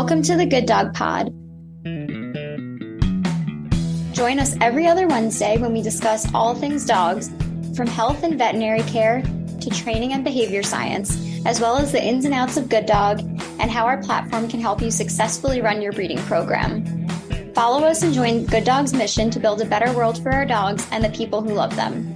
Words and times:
Welcome 0.00 0.22
to 0.22 0.36
the 0.36 0.46
Good 0.46 0.64
Dog 0.64 0.94
Pod. 0.94 1.26
Join 4.14 4.38
us 4.38 4.56
every 4.62 4.86
other 4.86 5.06
Wednesday 5.06 5.58
when 5.58 5.74
we 5.74 5.82
discuss 5.82 6.26
all 6.32 6.54
things 6.54 6.86
dogs, 6.86 7.28
from 7.76 7.86
health 7.86 8.22
and 8.22 8.38
veterinary 8.38 8.80
care 8.84 9.20
to 9.60 9.68
training 9.68 10.14
and 10.14 10.24
behavior 10.24 10.62
science, 10.62 11.14
as 11.44 11.60
well 11.60 11.76
as 11.76 11.92
the 11.92 12.02
ins 12.02 12.24
and 12.24 12.32
outs 12.32 12.56
of 12.56 12.70
Good 12.70 12.86
Dog 12.86 13.20
and 13.60 13.70
how 13.70 13.84
our 13.84 14.02
platform 14.02 14.48
can 14.48 14.58
help 14.58 14.80
you 14.80 14.90
successfully 14.90 15.60
run 15.60 15.82
your 15.82 15.92
breeding 15.92 16.18
program. 16.20 17.06
Follow 17.52 17.84
us 17.84 18.02
and 18.02 18.14
join 18.14 18.46
Good 18.46 18.64
Dog's 18.64 18.94
mission 18.94 19.28
to 19.28 19.38
build 19.38 19.60
a 19.60 19.66
better 19.66 19.92
world 19.92 20.22
for 20.22 20.32
our 20.32 20.46
dogs 20.46 20.86
and 20.92 21.04
the 21.04 21.10
people 21.10 21.42
who 21.42 21.52
love 21.52 21.76
them. 21.76 22.14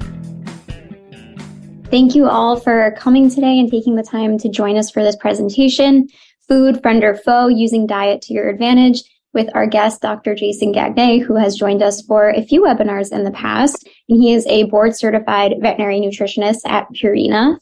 Thank 1.90 2.14
you 2.14 2.30
all 2.30 2.58
for 2.58 2.92
coming 2.98 3.28
today 3.28 3.58
and 3.58 3.70
taking 3.70 3.96
the 3.96 4.02
time 4.02 4.38
to 4.38 4.48
join 4.48 4.78
us 4.78 4.90
for 4.90 5.04
this 5.04 5.16
presentation, 5.16 6.08
Food, 6.48 6.82
Friend 6.82 7.02
or 7.02 7.14
Foe, 7.14 7.48
Using 7.48 7.86
Diet 7.86 8.22
to 8.22 8.34
Your 8.34 8.48
Advantage, 8.48 9.02
with 9.34 9.48
our 9.54 9.66
guest, 9.66 10.00
Dr. 10.00 10.34
Jason 10.34 10.72
Gagne, 10.72 11.18
who 11.18 11.34
has 11.34 11.56
joined 11.56 11.82
us 11.82 12.00
for 12.02 12.30
a 12.30 12.44
few 12.44 12.62
webinars 12.62 13.12
in 13.12 13.24
the 13.24 13.32
past. 13.32 13.86
And 14.08 14.22
he 14.22 14.32
is 14.32 14.46
a 14.46 14.64
board 14.64 14.96
certified 14.96 15.54
veterinary 15.60 16.00
nutritionist 16.00 16.60
at 16.64 16.86
Purina. 16.92 17.58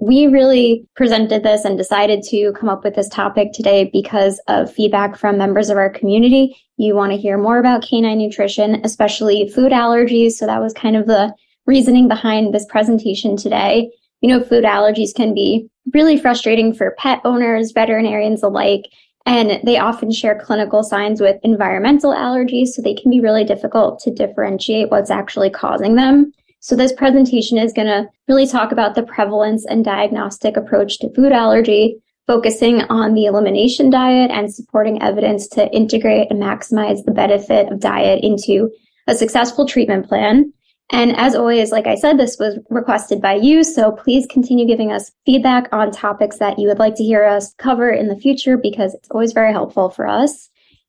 We 0.00 0.28
really 0.28 0.86
presented 0.94 1.42
this 1.42 1.64
and 1.64 1.76
decided 1.76 2.22
to 2.28 2.52
come 2.52 2.68
up 2.68 2.84
with 2.84 2.94
this 2.94 3.08
topic 3.08 3.52
today 3.52 3.90
because 3.92 4.40
of 4.46 4.72
feedback 4.72 5.16
from 5.16 5.36
members 5.36 5.70
of 5.70 5.76
our 5.76 5.90
community. 5.90 6.56
You 6.76 6.94
want 6.94 7.10
to 7.12 7.18
hear 7.18 7.36
more 7.36 7.58
about 7.58 7.82
canine 7.82 8.18
nutrition, 8.18 8.80
especially 8.84 9.48
food 9.48 9.72
allergies. 9.72 10.32
So 10.32 10.46
that 10.46 10.60
was 10.60 10.72
kind 10.72 10.96
of 10.96 11.06
the 11.06 11.34
reasoning 11.66 12.06
behind 12.06 12.54
this 12.54 12.66
presentation 12.66 13.36
today. 13.36 13.90
You 14.20 14.30
know, 14.30 14.42
food 14.42 14.64
allergies 14.64 15.14
can 15.14 15.34
be 15.34 15.68
really 15.94 16.18
frustrating 16.18 16.74
for 16.74 16.96
pet 16.98 17.20
owners, 17.24 17.72
veterinarians 17.72 18.42
alike, 18.42 18.84
and 19.26 19.60
they 19.64 19.78
often 19.78 20.10
share 20.10 20.40
clinical 20.40 20.82
signs 20.82 21.20
with 21.20 21.36
environmental 21.42 22.12
allergies, 22.12 22.68
so 22.68 22.82
they 22.82 22.94
can 22.94 23.10
be 23.10 23.20
really 23.20 23.44
difficult 23.44 24.00
to 24.00 24.10
differentiate 24.10 24.90
what's 24.90 25.10
actually 25.10 25.50
causing 25.50 25.94
them. 25.96 26.32
So 26.60 26.74
this 26.74 26.92
presentation 26.92 27.58
is 27.58 27.72
going 27.72 27.86
to 27.86 28.08
really 28.26 28.46
talk 28.46 28.72
about 28.72 28.94
the 28.94 29.04
prevalence 29.04 29.64
and 29.66 29.84
diagnostic 29.84 30.56
approach 30.56 30.98
to 30.98 31.12
food 31.14 31.30
allergy, 31.30 32.02
focusing 32.26 32.82
on 32.82 33.14
the 33.14 33.26
elimination 33.26 33.90
diet 33.90 34.30
and 34.30 34.52
supporting 34.52 35.00
evidence 35.00 35.46
to 35.48 35.70
integrate 35.72 36.30
and 36.30 36.42
maximize 36.42 37.04
the 37.04 37.12
benefit 37.12 37.70
of 37.70 37.80
diet 37.80 38.22
into 38.24 38.70
a 39.06 39.14
successful 39.14 39.66
treatment 39.66 40.06
plan. 40.08 40.52
And 40.90 41.14
as 41.16 41.34
always, 41.34 41.70
like 41.70 41.86
I 41.86 41.96
said, 41.96 42.18
this 42.18 42.38
was 42.38 42.58
requested 42.70 43.20
by 43.20 43.34
you. 43.34 43.62
So 43.62 43.92
please 43.92 44.26
continue 44.26 44.66
giving 44.66 44.90
us 44.90 45.12
feedback 45.26 45.68
on 45.70 45.90
topics 45.90 46.38
that 46.38 46.58
you 46.58 46.66
would 46.68 46.78
like 46.78 46.94
to 46.96 47.04
hear 47.04 47.24
us 47.24 47.54
cover 47.58 47.90
in 47.90 48.08
the 48.08 48.16
future 48.16 48.56
because 48.56 48.94
it's 48.94 49.10
always 49.10 49.32
very 49.32 49.52
helpful 49.52 49.90
for 49.90 50.06
us. 50.06 50.48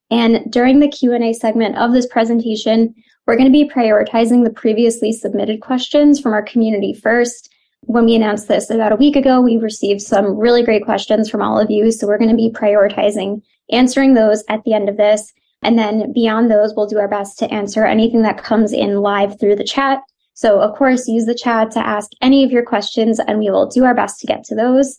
And 0.09 0.51
during 0.51 0.79
the 0.79 0.87
Q&A 0.87 1.33
segment 1.33 1.77
of 1.77 1.91
this 1.91 2.07
presentation, 2.07 2.95
we're 3.27 3.35
going 3.35 3.51
to 3.51 3.51
be 3.51 3.69
prioritizing 3.69 4.43
the 4.43 4.53
previously 4.53 5.11
submitted 5.11 5.61
questions 5.61 6.19
from 6.19 6.33
our 6.33 6.41
community 6.41 6.93
first. 6.93 7.53
When 7.81 8.05
we 8.05 8.15
announced 8.15 8.47
this 8.47 8.69
about 8.69 8.91
a 8.91 8.97
week 8.97 9.15
ago, 9.15 9.41
we 9.41 9.57
received 9.57 10.01
some 10.01 10.37
really 10.37 10.63
great 10.63 10.83
questions 10.83 11.29
from 11.29 11.41
all 11.41 11.59
of 11.59 11.69
you. 11.69 11.91
So 11.91 12.07
we're 12.07 12.17
going 12.17 12.31
to 12.31 12.35
be 12.35 12.49
prioritizing 12.49 13.41
answering 13.71 14.13
those 14.13 14.43
at 14.49 14.63
the 14.63 14.73
end 14.73 14.89
of 14.89 14.97
this. 14.97 15.31
And 15.61 15.77
then 15.77 16.13
beyond 16.13 16.49
those, 16.49 16.73
we'll 16.75 16.87
do 16.87 16.99
our 16.99 17.07
best 17.07 17.37
to 17.39 17.53
answer 17.53 17.85
anything 17.85 18.21
that 18.21 18.41
comes 18.43 18.71
in 18.71 19.01
live 19.01 19.39
through 19.39 19.57
the 19.57 19.63
chat. 19.63 20.01
So 20.33 20.61
of 20.61 20.77
course, 20.77 21.07
use 21.07 21.25
the 21.25 21.35
chat 21.35 21.71
to 21.71 21.85
ask 21.85 22.11
any 22.21 22.43
of 22.43 22.51
your 22.51 22.63
questions 22.63 23.19
and 23.19 23.39
we 23.39 23.49
will 23.49 23.67
do 23.67 23.83
our 23.83 23.93
best 23.93 24.19
to 24.21 24.27
get 24.27 24.43
to 24.45 24.55
those. 24.55 24.97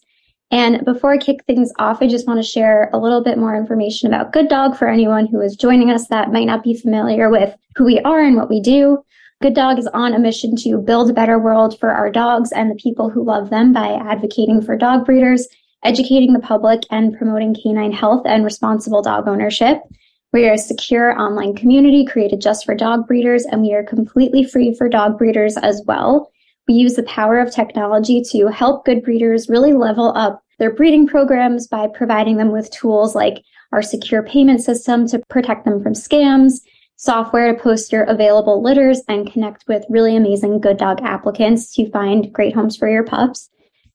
And 0.51 0.85
before 0.85 1.13
I 1.13 1.19
kick 1.19 1.45
things 1.45 1.73
off, 1.79 2.03
I 2.03 2.09
just 2.09 2.27
want 2.27 2.43
to 2.43 2.47
share 2.47 2.91
a 2.93 2.99
little 2.99 3.23
bit 3.23 3.39
more 3.39 3.55
information 3.55 4.09
about 4.09 4.33
Good 4.33 4.49
Dog 4.49 4.77
for 4.77 4.89
anyone 4.89 5.27
who 5.27 5.41
is 5.41 5.55
joining 5.55 5.91
us 5.91 6.09
that 6.09 6.33
might 6.33 6.45
not 6.45 6.65
be 6.65 6.75
familiar 6.75 7.31
with 7.31 7.55
who 7.77 7.85
we 7.85 8.01
are 8.01 8.21
and 8.21 8.37
what 8.37 8.51
we 8.51 8.61
do. 8.61 8.99
Good 9.41 9.55
Dog 9.55 9.79
is 9.79 9.87
on 9.95 10.13
a 10.13 10.19
mission 10.19 10.57
to 10.57 10.79
build 10.79 11.09
a 11.09 11.15
better 11.15 11.39
world 11.39 11.79
for 11.79 11.91
our 11.91 12.11
dogs 12.11 12.53
and 12.53 12.71
the 12.71 12.75
people 12.75 13.09
who 13.09 13.25
love 13.25 13.49
them 13.49 13.73
by 13.73 13.95
advocating 13.95 14.61
for 14.61 14.77
dog 14.77 15.07
breeders, 15.07 15.47
educating 15.85 16.33
the 16.33 16.41
public, 16.41 16.83
and 16.91 17.17
promoting 17.17 17.55
canine 17.55 17.93
health 17.93 18.27
and 18.27 18.45
responsible 18.45 19.03
dog 19.03 19.29
ownership. 19.29 19.81
We 20.33 20.49
are 20.49 20.53
a 20.53 20.59
secure 20.59 21.19
online 21.21 21.57
community 21.57 22.05
created 22.05 22.41
just 22.41 22.65
for 22.65 22.73
dog 22.73 23.09
breeders, 23.09 23.45
and 23.47 23.63
we 23.63 23.75
are 23.75 23.83
completely 23.83 24.45
free 24.45 24.73
for 24.73 24.89
dog 24.89 25.19
breeders 25.19 25.57
as 25.57 25.83
well. 25.87 26.31
We 26.69 26.75
use 26.75 26.95
the 26.95 27.03
power 27.03 27.41
of 27.41 27.53
technology 27.53 28.23
to 28.31 28.47
help 28.47 28.85
good 28.85 29.03
breeders 29.03 29.49
really 29.49 29.73
level 29.73 30.13
up 30.17 30.41
their 30.61 30.73
breeding 30.73 31.09
programs 31.09 31.67
by 31.67 31.89
providing 31.89 32.37
them 32.37 32.53
with 32.53 32.71
tools 32.71 33.17
like 33.17 33.43
our 33.73 33.83
secure 33.83 34.23
payment 34.23 34.63
system 34.63 35.09
to 35.09 35.19
protect 35.31 35.65
them 35.65 35.83
from 35.83 35.95
scams, 35.95 36.61
software 36.95 37.53
to 37.53 37.61
post 37.61 37.91
your 37.91 38.05
available 38.05 38.63
litters 38.63 39.03
and 39.09 39.33
connect 39.33 39.65
with 39.67 39.85
really 39.89 40.15
amazing 40.15 40.61
good 40.61 40.77
dog 40.77 41.01
applicants 41.03 41.75
to 41.75 41.91
find 41.91 42.33
great 42.33 42.55
homes 42.55 42.77
for 42.77 42.89
your 42.89 43.05
pups. 43.05 43.51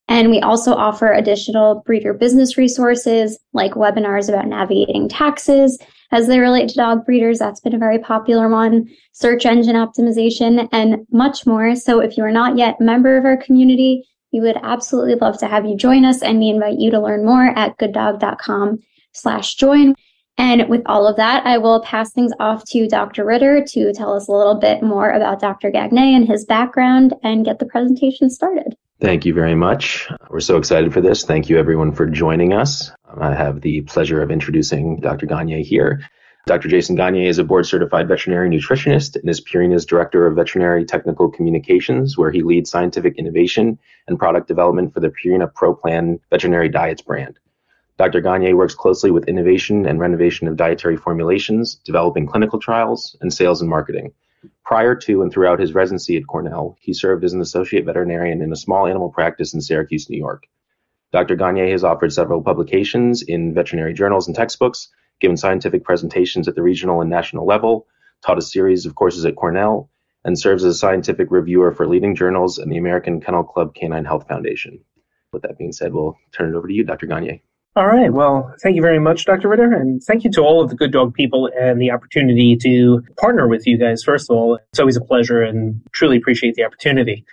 And 0.09 0.29
we 0.29 0.41
also 0.41 0.73
offer 0.73 1.13
additional 1.13 1.81
breeder 1.85 2.13
business 2.13 2.57
resources 2.57 3.39
like 3.53 3.71
webinars 3.71 4.27
about 4.27 4.47
navigating 4.47 5.07
taxes 5.07 5.79
as 6.11 6.27
they 6.27 6.39
relate 6.39 6.69
to 6.69 6.75
dog 6.75 7.05
breeders. 7.05 7.39
That's 7.39 7.59
been 7.59 7.75
a 7.75 7.79
very 7.79 7.99
popular 7.99 8.49
one, 8.49 8.89
search 9.11 9.45
engine 9.45 9.75
optimization, 9.75 10.67
and 10.71 11.05
much 11.11 11.45
more. 11.45 11.75
So 11.75 11.99
if 11.99 12.17
you 12.17 12.23
are 12.23 12.31
not 12.31 12.57
yet 12.57 12.77
a 12.79 12.83
member 12.83 13.17
of 13.17 13.25
our 13.25 13.37
community, 13.37 14.07
we 14.31 14.41
would 14.41 14.57
absolutely 14.63 15.15
love 15.15 15.37
to 15.39 15.47
have 15.47 15.65
you 15.65 15.77
join 15.77 16.03
us 16.03 16.21
and 16.21 16.39
we 16.39 16.49
invite 16.49 16.79
you 16.79 16.91
to 16.91 16.99
learn 16.99 17.25
more 17.25 17.57
at 17.57 17.77
gooddog.com 17.77 18.79
slash 19.13 19.55
join. 19.55 19.95
And 20.37 20.67
with 20.67 20.81
all 20.85 21.07
of 21.07 21.15
that, 21.15 21.45
I 21.45 21.57
will 21.57 21.81
pass 21.81 22.11
things 22.11 22.33
off 22.39 22.65
to 22.65 22.87
Dr. 22.87 23.25
Ritter 23.25 23.63
to 23.63 23.93
tell 23.93 24.13
us 24.13 24.27
a 24.27 24.33
little 24.33 24.55
bit 24.55 24.83
more 24.83 25.11
about 25.11 25.39
Dr. 25.39 25.71
Gagne 25.71 26.15
and 26.15 26.27
his 26.27 26.43
background 26.43 27.13
and 27.23 27.45
get 27.45 27.59
the 27.59 27.65
presentation 27.65 28.29
started. 28.29 28.75
Thank 28.99 29.25
you 29.25 29.33
very 29.33 29.55
much. 29.55 30.09
We're 30.29 30.41
so 30.41 30.57
excited 30.57 30.93
for 30.93 30.99
this. 31.01 31.23
Thank 31.23 31.49
you 31.49 31.57
everyone 31.57 31.93
for 31.93 32.05
joining 32.05 32.53
us. 32.53 32.91
Um, 33.15 33.23
I 33.23 33.35
have 33.35 33.61
the 33.61 33.81
pleasure 33.81 34.21
of 34.21 34.31
introducing 34.31 34.99
Dr. 34.99 35.25
Gagne 35.25 35.63
here. 35.63 36.01
Dr. 36.47 36.67
Jason 36.67 36.95
Gagne 36.95 37.27
is 37.27 37.39
a 37.39 37.43
board 37.43 37.65
certified 37.65 38.07
veterinary 38.07 38.49
nutritionist 38.49 39.15
and 39.15 39.27
is 39.29 39.41
Purina's 39.41 39.85
Director 39.85 40.27
of 40.27 40.35
Veterinary 40.35 40.85
Technical 40.85 41.29
Communications, 41.29 42.17
where 42.17 42.29
he 42.29 42.43
leads 42.43 42.69
scientific 42.69 43.17
innovation 43.17 43.79
and 44.07 44.19
product 44.19 44.47
development 44.47 44.93
for 44.93 44.99
the 44.99 45.09
Purina 45.09 45.51
ProPlan 45.51 46.19
veterinary 46.29 46.69
diets 46.69 47.01
brand. 47.01 47.39
Dr. 47.97 48.21
Gagne 48.21 48.53
works 48.53 48.75
closely 48.75 49.09
with 49.09 49.27
innovation 49.27 49.85
and 49.85 49.99
renovation 49.99 50.47
of 50.47 50.57
dietary 50.57 50.97
formulations, 50.97 51.75
developing 51.75 52.27
clinical 52.27 52.59
trials, 52.59 53.15
and 53.21 53.33
sales 53.33 53.61
and 53.61 53.69
marketing. 53.69 54.11
Prior 54.63 54.93
to 54.93 55.21
and 55.21 55.31
throughout 55.31 55.59
his 55.59 55.73
residency 55.73 56.17
at 56.17 56.27
Cornell, 56.27 56.77
he 56.79 56.93
served 56.93 57.23
as 57.23 57.33
an 57.33 57.41
associate 57.41 57.85
veterinarian 57.85 58.41
in 58.41 58.51
a 58.51 58.57
small 58.57 58.85
animal 58.85 59.09
practice 59.09 59.53
in 59.53 59.61
Syracuse, 59.61 60.09
New 60.09 60.17
York. 60.17 60.43
Dr. 61.15 61.37
Gagne 61.37 61.71
has 61.71 61.83
authored 61.83 62.11
several 62.11 62.43
publications 62.43 63.21
in 63.21 63.53
veterinary 63.53 63.93
journals 63.93 64.27
and 64.27 64.35
textbooks, 64.35 64.89
given 65.21 65.37
scientific 65.37 65.85
presentations 65.85 66.49
at 66.49 66.55
the 66.55 66.61
regional 66.61 66.99
and 66.99 67.09
national 67.09 67.45
level, 67.45 67.87
taught 68.21 68.37
a 68.37 68.41
series 68.41 68.85
of 68.85 68.95
courses 68.95 69.23
at 69.23 69.37
Cornell, 69.37 69.89
and 70.25 70.37
serves 70.37 70.65
as 70.65 70.75
a 70.75 70.77
scientific 70.77 71.31
reviewer 71.31 71.71
for 71.71 71.87
leading 71.87 72.15
journals 72.15 72.57
and 72.57 72.69
the 72.69 72.75
American 72.75 73.21
Kennel 73.21 73.45
Club 73.45 73.73
Canine 73.73 74.03
Health 74.03 74.27
Foundation. 74.27 74.81
With 75.31 75.43
that 75.43 75.57
being 75.57 75.71
said, 75.71 75.93
we'll 75.93 76.17
turn 76.33 76.53
it 76.53 76.57
over 76.57 76.67
to 76.67 76.73
you, 76.73 76.83
Dr. 76.83 77.05
Gagne. 77.05 77.41
All 77.77 77.87
right. 77.87 78.11
Well, 78.11 78.53
thank 78.61 78.75
you 78.75 78.81
very 78.81 78.99
much, 78.99 79.23
Dr. 79.25 79.47
Ritter. 79.47 79.71
And 79.71 80.03
thank 80.03 80.25
you 80.25 80.31
to 80.31 80.41
all 80.41 80.61
of 80.61 80.69
the 80.69 80.75
Good 80.75 80.91
Dog 80.91 81.13
people 81.13 81.49
and 81.57 81.79
the 81.79 81.91
opportunity 81.91 82.57
to 82.57 83.03
partner 83.17 83.47
with 83.47 83.65
you 83.65 83.77
guys. 83.77 84.03
First 84.03 84.29
of 84.29 84.35
all, 84.35 84.59
it's 84.69 84.79
always 84.81 84.97
a 84.97 85.01
pleasure 85.01 85.41
and 85.41 85.81
truly 85.93 86.17
appreciate 86.17 86.55
the 86.55 86.65
opportunity. 86.65 87.25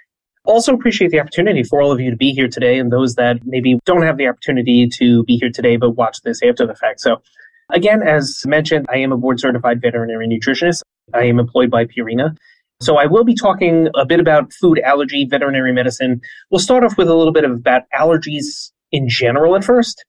Also 0.44 0.74
appreciate 0.74 1.10
the 1.10 1.20
opportunity 1.20 1.62
for 1.62 1.80
all 1.80 1.92
of 1.92 2.00
you 2.00 2.10
to 2.10 2.16
be 2.16 2.32
here 2.32 2.48
today 2.48 2.78
and 2.78 2.92
those 2.92 3.14
that 3.14 3.38
maybe 3.44 3.78
don't 3.84 4.02
have 4.02 4.16
the 4.16 4.26
opportunity 4.26 4.88
to 4.88 5.22
be 5.24 5.36
here 5.36 5.50
today 5.50 5.76
but 5.76 5.90
watch 5.90 6.20
this 6.22 6.42
after 6.42 6.66
the 6.66 6.74
fact. 6.74 7.00
So 7.00 7.22
again, 7.70 8.02
as 8.02 8.42
mentioned, 8.46 8.86
I 8.88 8.98
am 8.98 9.12
a 9.12 9.16
board 9.16 9.38
certified 9.38 9.80
veterinary 9.80 10.26
nutritionist. 10.26 10.82
I 11.14 11.24
am 11.24 11.38
employed 11.38 11.70
by 11.70 11.84
Purina. 11.84 12.36
So 12.80 12.96
I 12.96 13.06
will 13.06 13.22
be 13.22 13.34
talking 13.34 13.88
a 13.94 14.04
bit 14.04 14.18
about 14.18 14.52
food 14.52 14.80
allergy, 14.80 15.24
veterinary 15.24 15.72
medicine. 15.72 16.20
We'll 16.50 16.58
start 16.58 16.82
off 16.82 16.98
with 16.98 17.08
a 17.08 17.14
little 17.14 17.32
bit 17.32 17.44
of 17.44 17.52
about 17.52 17.82
allergies 17.96 18.72
in 18.90 19.08
general 19.08 19.54
at 19.54 19.64
first 19.64 20.04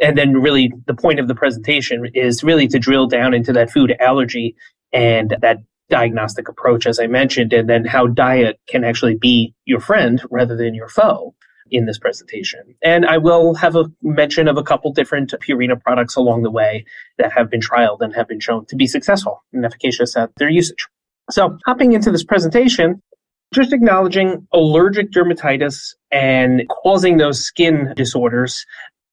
and 0.00 0.16
then 0.16 0.34
really 0.34 0.72
the 0.86 0.94
point 0.94 1.20
of 1.20 1.28
the 1.28 1.34
presentation 1.34 2.06
is 2.14 2.42
really 2.42 2.68
to 2.68 2.78
drill 2.78 3.06
down 3.06 3.34
into 3.34 3.52
that 3.52 3.70
food 3.70 3.94
allergy 4.00 4.56
and 4.92 5.36
that 5.40 5.58
diagnostic 5.88 6.48
approach, 6.48 6.86
as 6.86 6.98
I 6.98 7.06
mentioned, 7.06 7.52
and 7.52 7.68
then 7.68 7.84
how 7.84 8.06
diet 8.06 8.58
can 8.68 8.84
actually 8.84 9.16
be 9.16 9.54
your 9.64 9.80
friend 9.80 10.22
rather 10.30 10.56
than 10.56 10.74
your 10.74 10.88
foe 10.88 11.34
in 11.70 11.86
this 11.86 11.98
presentation. 11.98 12.74
And 12.82 13.06
I 13.06 13.18
will 13.18 13.54
have 13.54 13.76
a 13.76 13.90
mention 14.02 14.48
of 14.48 14.56
a 14.56 14.62
couple 14.62 14.92
different 14.92 15.34
Purina 15.46 15.80
products 15.80 16.16
along 16.16 16.42
the 16.42 16.50
way 16.50 16.84
that 17.18 17.32
have 17.32 17.50
been 17.50 17.60
trialed 17.60 18.00
and 18.00 18.14
have 18.14 18.28
been 18.28 18.40
shown 18.40 18.66
to 18.66 18.76
be 18.76 18.86
successful 18.86 19.42
and 19.52 19.64
efficacious 19.64 20.16
at 20.16 20.30
their 20.36 20.50
usage. 20.50 20.86
So 21.30 21.58
hopping 21.66 21.92
into 21.92 22.12
this 22.12 22.24
presentation, 22.24 23.02
just 23.52 23.72
acknowledging 23.72 24.46
allergic 24.52 25.10
dermatitis 25.10 25.94
and 26.10 26.62
causing 26.68 27.16
those 27.16 27.44
skin 27.44 27.92
disorders 27.96 28.64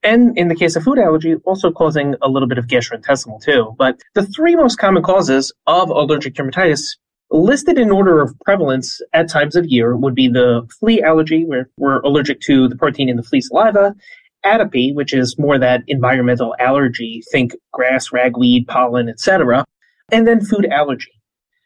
And 0.04 0.38
in 0.38 0.50
the 0.50 0.56
case 0.56 0.76
of 0.76 0.84
food 0.84 1.00
allergy, 1.00 1.36
also 1.46 1.72
causing 1.72 2.16
a 2.22 2.28
little 2.28 2.48
bit 2.48 2.58
of 2.58 2.68
gastrointestinal 2.68 3.42
too. 3.42 3.74
But 3.78 4.02
the 4.16 4.26
three 4.26 4.56
most 4.56 4.78
common 4.78 5.02
causes 5.02 5.54
of 5.66 5.90
allergic 5.90 6.34
dermatitis 6.34 6.98
listed 7.32 7.78
in 7.78 7.90
order 7.90 8.22
of 8.22 8.38
prevalence 8.42 9.02
at 9.14 9.30
times 9.30 9.56
of 9.56 9.66
year 9.66 9.96
would 9.96 10.14
be 10.14 10.28
the 10.28 10.68
flea 10.80 11.02
allergy, 11.02 11.46
where 11.46 11.70
we're 11.78 12.00
allergic 12.02 12.42
to 12.42 12.68
the 12.68 12.76
protein 12.76 13.10
in 13.10 13.18
the 13.18 13.24
flea 13.24 13.42
saliva, 13.42 13.96
atopy, 14.46 14.94
which 14.94 15.14
is 15.14 15.38
more 15.40 15.58
that 15.58 15.84
environmental 15.88 16.54
allergy, 16.60 17.24
think 17.32 17.54
grass, 17.72 18.12
ragweed, 18.12 18.68
pollen, 18.68 19.10
etc., 19.10 19.66
and 20.12 20.28
then 20.28 20.44
food 20.44 20.68
allergy. 20.68 21.12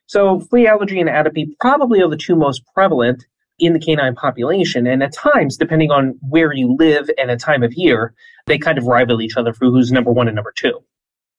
So 0.05 0.39
flea 0.39 0.67
allergy 0.67 1.01
and 1.01 1.09
atopy 1.09 1.47
probably 1.59 2.01
are 2.01 2.09
the 2.09 2.15
two 2.15 2.35
most 2.35 2.61
prevalent 2.73 3.25
in 3.59 3.73
the 3.73 3.79
canine 3.79 4.15
population. 4.15 4.87
And 4.87 5.01
at 5.03 5.13
times, 5.13 5.57
depending 5.57 5.91
on 5.91 6.17
where 6.21 6.53
you 6.53 6.75
live 6.77 7.09
and 7.17 7.31
a 7.31 7.37
time 7.37 7.63
of 7.63 7.73
year, 7.73 8.13
they 8.45 8.57
kind 8.57 8.77
of 8.77 8.85
rival 8.85 9.21
each 9.21 9.37
other 9.37 9.53
for 9.53 9.65
who's 9.65 9.91
number 9.91 10.11
one 10.11 10.27
and 10.27 10.35
number 10.35 10.53
two. 10.55 10.83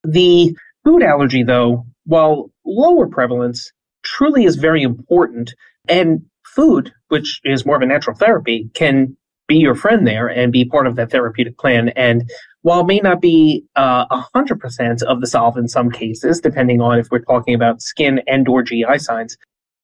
The 0.04 0.56
food 0.84 1.02
allergy, 1.02 1.42
though, 1.42 1.86
while 2.04 2.50
lower 2.64 3.06
prevalence, 3.06 3.72
truly 4.02 4.44
is 4.44 4.56
very 4.56 4.82
important. 4.82 5.54
And 5.88 6.26
food, 6.44 6.92
which 7.08 7.40
is 7.44 7.64
more 7.64 7.76
of 7.76 7.82
a 7.82 7.86
natural 7.86 8.16
therapy, 8.16 8.70
can 8.74 9.16
be 9.46 9.56
your 9.56 9.74
friend 9.74 10.06
there 10.06 10.26
and 10.26 10.52
be 10.52 10.64
part 10.64 10.86
of 10.86 10.96
that 10.96 11.10
therapeutic 11.10 11.58
plan. 11.58 11.88
And 11.90 12.30
while 12.62 12.80
it 12.80 12.86
may 12.86 13.00
not 13.00 13.20
be 13.20 13.64
uh, 13.76 14.04
a 14.10 14.24
hundred 14.34 14.60
percent 14.60 15.02
of 15.02 15.20
the 15.20 15.26
solve 15.26 15.56
in 15.56 15.68
some 15.68 15.90
cases, 15.90 16.40
depending 16.40 16.80
on 16.80 16.98
if 16.98 17.08
we're 17.10 17.20
talking 17.20 17.54
about 17.54 17.80
skin 17.80 18.20
and 18.26 18.46
or 18.48 18.62
GI 18.62 18.98
signs, 18.98 19.36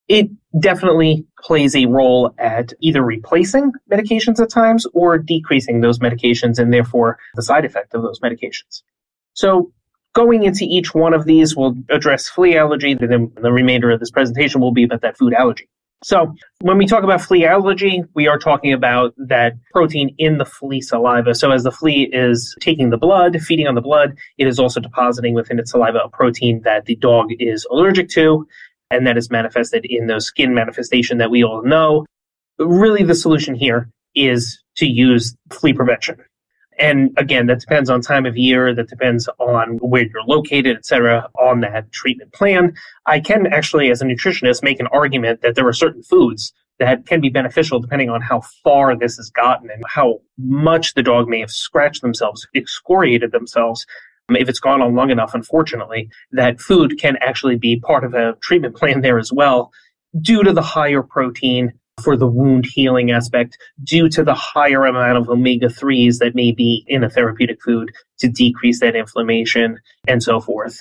it 0.09 0.29
definitely 0.61 1.27
plays 1.43 1.75
a 1.75 1.87
role 1.87 2.35
at 2.39 2.73
either 2.81 3.03
replacing 3.03 3.73
medications 3.91 4.41
at 4.41 4.51
times 4.51 4.87
or 4.93 5.19
decreasing 5.19 5.81
those 5.81 5.99
medications 5.99 6.59
and 6.59 6.73
therefore 6.73 7.19
the 7.35 7.43
side 7.43 7.65
effect 7.65 7.95
of 7.95 8.03
those 8.03 8.21
medications. 8.21 8.83
So 9.33 9.73
going 10.15 10.45
into 10.45 10.65
each 10.65 10.95
one 10.95 11.15
of 11.15 11.25
these, 11.25 11.57
we'll 11.57 11.75
address 11.91 12.29
flea 12.29 12.57
allergy, 12.57 12.95
then 12.95 13.33
the 13.41 13.53
remainder 13.53 13.91
of 13.91 14.01
this 14.01 14.11
presentation 14.11 14.61
will 14.61 14.73
be 14.73 14.85
about 14.85 15.01
that 15.01 15.19
food 15.19 15.35
allergy. 15.35 15.69
So 16.05 16.35
when 16.61 16.77
we 16.77 16.85
talk 16.85 17.03
about 17.03 17.23
flea 17.23 17.47
allergy, 17.47 18.05
we 18.15 18.29
are 18.29 18.39
talking 18.39 18.75
about 18.75 19.15
that 19.17 19.55
protein 19.73 20.15
in 20.19 20.37
the 20.37 20.45
flea 20.45 20.83
saliva. 20.83 21.35
So 21.35 21.51
as 21.51 21.63
the 21.63 21.71
flea 21.71 22.11
is 22.13 22.55
taking 22.61 22.91
the 22.91 22.99
blood, 22.99 23.41
feeding 23.41 23.67
on 23.67 23.75
the 23.75 23.81
blood, 23.81 24.15
it 24.37 24.47
is 24.47 24.59
also 24.59 24.81
depositing 24.81 25.33
within 25.33 25.59
its 25.59 25.71
saliva 25.71 26.01
a 26.05 26.11
protein 26.11 26.61
that 26.65 26.85
the 26.85 26.97
dog 26.97 27.31
is 27.39 27.67
allergic 27.71 28.11
to, 28.11 28.47
and 28.91 29.07
that 29.07 29.17
is 29.17 29.31
manifested 29.31 29.85
in 29.85 30.07
those 30.07 30.27
skin 30.27 30.55
manifestation 30.55 31.19
that 31.19 31.31
we 31.31 31.43
all 31.45 31.63
know. 31.63 32.05
Really 32.59 33.03
the 33.03 33.15
solution 33.15 33.55
here 33.55 33.91
is 34.15 34.63
to 34.77 34.87
use 34.87 35.37
flea 35.51 35.73
prevention. 35.73 36.17
And 36.79 37.11
again, 37.17 37.47
that 37.47 37.61
depends 37.61 37.89
on 37.89 38.01
time 38.01 38.27
of 38.27 38.37
year, 38.37 38.75
that 38.75 38.89
depends 38.89 39.29
on 39.39 39.79
where 39.79 40.03
you're 40.03 40.25
located, 40.27 40.77
et 40.77 40.85
cetera, 40.85 41.29
on 41.39 41.61
that 41.61 41.93
treatment 41.93 42.33
plan. 42.33 42.75
I 43.07 43.21
can 43.21 43.47
actually, 43.47 43.91
as 43.91 44.03
a 44.03 44.05
nutritionist, 44.05 44.63
make 44.63 44.81
an 44.81 44.89
argument 44.89 45.41
that 45.43 45.55
there 45.55 45.67
are 45.69 45.73
certain 45.73 46.03
foods 46.03 46.53
that 46.81 47.07
can 47.07 47.21
be 47.21 47.29
beneficial 47.29 47.79
depending 47.79 48.11
on 48.11 48.21
how 48.21 48.41
far 48.65 48.97
this 48.97 49.17
has 49.17 49.31
gotten 49.31 49.71
and 49.71 49.85
how 49.87 50.21
much 50.37 50.95
the 50.95 51.03
dog 51.03 51.29
may 51.29 51.39
have 51.39 51.51
scratched 51.51 52.03
themselves, 52.03 52.47
excoriated 52.55 53.31
themselves. 53.31 53.87
If 54.31 54.49
it's 54.49 54.61
gone 54.61 54.81
on 54.81 54.95
long 54.95 55.11
enough, 55.11 55.35
unfortunately, 55.35 56.09
that 56.33 56.61
food 56.61 56.99
can 56.99 57.17
actually 57.21 57.57
be 57.57 57.79
part 57.81 58.05
of 58.05 58.15
a 58.15 58.37
treatment 58.43 58.77
plan 58.77 59.03
there 59.03 59.19
as 59.19 59.33
well 59.33 59.71
due 60.21 60.43
to 60.43 60.53
the 60.53 60.63
higher 60.63 61.03
protein, 61.03 61.73
for 62.03 62.17
the 62.17 62.27
wound 62.27 62.67
healing 62.67 63.11
aspect 63.11 63.57
due 63.83 64.09
to 64.09 64.25
the 64.25 64.35
higher 64.35 64.85
amount 64.85 65.17
of 65.17 65.29
omega 65.29 65.69
3s 65.69 66.19
that 66.19 66.35
may 66.35 66.51
be 66.51 66.85
in 66.89 67.05
a 67.05 67.11
therapeutic 67.11 67.63
food 67.63 67.93
to 68.19 68.29
decrease 68.29 68.81
that 68.81 68.97
inflammation 68.97 69.79
and 70.09 70.23
so 70.23 70.41
forth. 70.41 70.79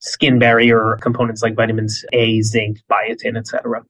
Skin 0.00 0.38
barrier 0.38 0.98
components 1.00 1.42
like 1.42 1.54
vitamins 1.54 2.04
A, 2.12 2.40
zinc, 2.42 2.78
biotin, 2.90 3.36
etc. 3.36 3.84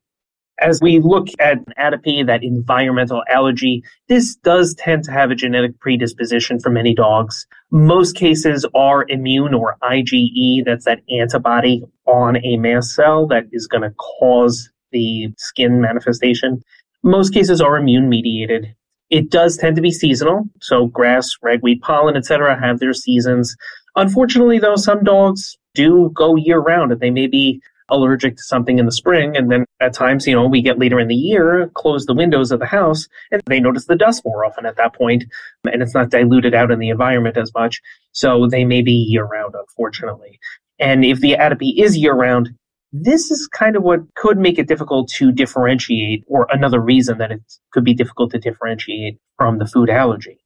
As 0.60 0.80
we 0.80 0.98
look 0.98 1.28
at 1.38 1.64
atopy, 1.76 2.26
that 2.26 2.42
environmental 2.42 3.22
allergy, 3.30 3.82
this 4.08 4.34
does 4.36 4.74
tend 4.74 5.04
to 5.04 5.12
have 5.12 5.30
a 5.30 5.36
genetic 5.36 5.78
predisposition 5.78 6.58
for 6.58 6.70
many 6.70 6.94
dogs. 6.94 7.46
Most 7.70 8.16
cases 8.16 8.66
are 8.74 9.06
immune 9.08 9.54
or 9.54 9.76
IgE, 9.82 10.64
that's 10.64 10.84
that 10.84 11.00
antibody 11.10 11.84
on 12.06 12.44
a 12.44 12.56
mast 12.56 12.94
cell 12.94 13.26
that 13.28 13.44
is 13.52 13.68
going 13.68 13.82
to 13.82 13.94
cause 14.18 14.70
the 14.90 15.28
skin 15.36 15.80
manifestation. 15.80 16.60
Most 17.02 17.32
cases 17.32 17.60
are 17.60 17.76
immune 17.76 18.08
mediated. 18.08 18.74
It 19.10 19.30
does 19.30 19.56
tend 19.56 19.76
to 19.76 19.82
be 19.82 19.90
seasonal, 19.90 20.44
so 20.60 20.86
grass, 20.86 21.30
ragweed, 21.40 21.80
pollen, 21.82 22.16
etc. 22.16 22.58
have 22.60 22.80
their 22.80 22.92
seasons. 22.92 23.56
Unfortunately, 23.96 24.58
though, 24.58 24.76
some 24.76 25.02
dogs 25.04 25.56
do 25.74 26.10
go 26.14 26.36
year 26.36 26.58
round 26.58 26.92
and 26.92 27.00
they 27.00 27.10
may 27.10 27.26
be 27.26 27.60
allergic 27.90 28.36
to 28.36 28.42
something 28.42 28.78
in 28.78 28.86
the 28.86 28.92
spring. 28.92 29.36
And 29.36 29.50
then 29.50 29.64
at 29.80 29.94
times, 29.94 30.26
you 30.26 30.34
know, 30.34 30.46
we 30.46 30.62
get 30.62 30.78
later 30.78 31.00
in 31.00 31.08
the 31.08 31.14
year, 31.14 31.70
close 31.74 32.06
the 32.06 32.14
windows 32.14 32.52
of 32.52 32.60
the 32.60 32.66
house, 32.66 33.08
and 33.30 33.42
they 33.46 33.60
notice 33.60 33.86
the 33.86 33.96
dust 33.96 34.22
more 34.24 34.44
often 34.44 34.66
at 34.66 34.76
that 34.76 34.94
point, 34.94 35.24
and 35.64 35.82
it's 35.82 35.94
not 35.94 36.10
diluted 36.10 36.54
out 36.54 36.70
in 36.70 36.78
the 36.78 36.90
environment 36.90 37.36
as 37.36 37.52
much. 37.54 37.80
So 38.12 38.46
they 38.46 38.64
may 38.64 38.82
be 38.82 38.92
year 38.92 39.24
round, 39.24 39.54
unfortunately. 39.54 40.38
And 40.78 41.04
if 41.04 41.20
the 41.20 41.32
atopy 41.32 41.74
is 41.76 41.96
year 41.96 42.14
round, 42.14 42.50
this 42.92 43.30
is 43.30 43.48
kind 43.52 43.76
of 43.76 43.82
what 43.82 44.00
could 44.14 44.38
make 44.38 44.58
it 44.58 44.68
difficult 44.68 45.08
to 45.10 45.30
differentiate, 45.32 46.24
or 46.26 46.46
another 46.50 46.80
reason 46.80 47.18
that 47.18 47.30
it 47.30 47.42
could 47.72 47.84
be 47.84 47.94
difficult 47.94 48.30
to 48.32 48.38
differentiate 48.38 49.18
from 49.36 49.58
the 49.58 49.66
food 49.66 49.90
allergy. 49.90 50.38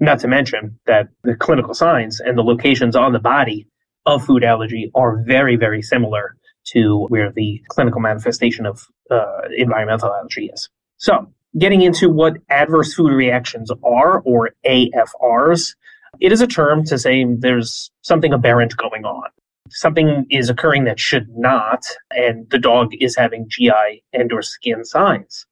Not 0.00 0.20
to 0.20 0.28
mention 0.28 0.78
that 0.86 1.08
the 1.22 1.34
clinical 1.34 1.74
signs 1.74 2.20
and 2.20 2.36
the 2.36 2.42
locations 2.42 2.94
on 2.96 3.12
the 3.12 3.18
body 3.18 3.66
of 4.06 4.24
food 4.24 4.44
allergy 4.44 4.90
are 4.94 5.22
very, 5.24 5.56
very 5.56 5.82
similar 5.82 6.36
to 6.66 7.06
where 7.08 7.32
the 7.32 7.62
clinical 7.68 8.00
manifestation 8.00 8.66
of 8.66 8.86
uh, 9.10 9.42
environmental 9.56 10.12
allergy 10.12 10.50
is. 10.52 10.68
So, 10.96 11.32
getting 11.58 11.82
into 11.82 12.08
what 12.08 12.38
adverse 12.48 12.94
food 12.94 13.12
reactions 13.12 13.70
are, 13.84 14.20
or 14.20 14.50
AFRs, 14.66 15.74
it 16.20 16.32
is 16.32 16.40
a 16.40 16.46
term 16.46 16.84
to 16.84 16.98
say 16.98 17.24
there's 17.24 17.90
something 18.02 18.32
aberrant 18.32 18.76
going 18.76 19.04
on 19.04 19.28
something 19.70 20.26
is 20.30 20.50
occurring 20.50 20.84
that 20.84 21.00
should 21.00 21.28
not, 21.36 21.84
and 22.10 22.48
the 22.50 22.58
dog 22.58 22.92
is 23.00 23.16
having 23.16 23.48
GI 23.48 24.02
and 24.12 24.32
or 24.32 24.42
skin 24.42 24.84
signs. 24.84 25.46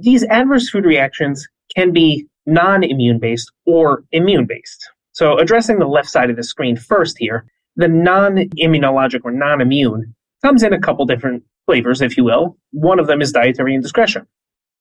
These 0.00 0.24
adverse 0.24 0.70
food 0.70 0.84
reactions 0.84 1.46
can 1.74 1.92
be 1.92 2.26
non-immune 2.46 3.18
based 3.18 3.52
or 3.66 4.04
immune 4.12 4.46
based. 4.46 4.90
So 5.12 5.38
addressing 5.38 5.78
the 5.78 5.86
left 5.86 6.08
side 6.08 6.30
of 6.30 6.36
the 6.36 6.42
screen 6.42 6.76
first 6.76 7.18
here, 7.18 7.44
the 7.76 7.88
non-immunologic 7.88 9.20
or 9.24 9.30
non-immune 9.30 10.14
comes 10.42 10.62
in 10.62 10.72
a 10.72 10.80
couple 10.80 11.04
different 11.06 11.44
flavors, 11.66 12.00
if 12.00 12.16
you 12.16 12.24
will. 12.24 12.56
One 12.72 12.98
of 12.98 13.06
them 13.06 13.20
is 13.20 13.32
dietary 13.32 13.74
indiscretion. 13.74 14.26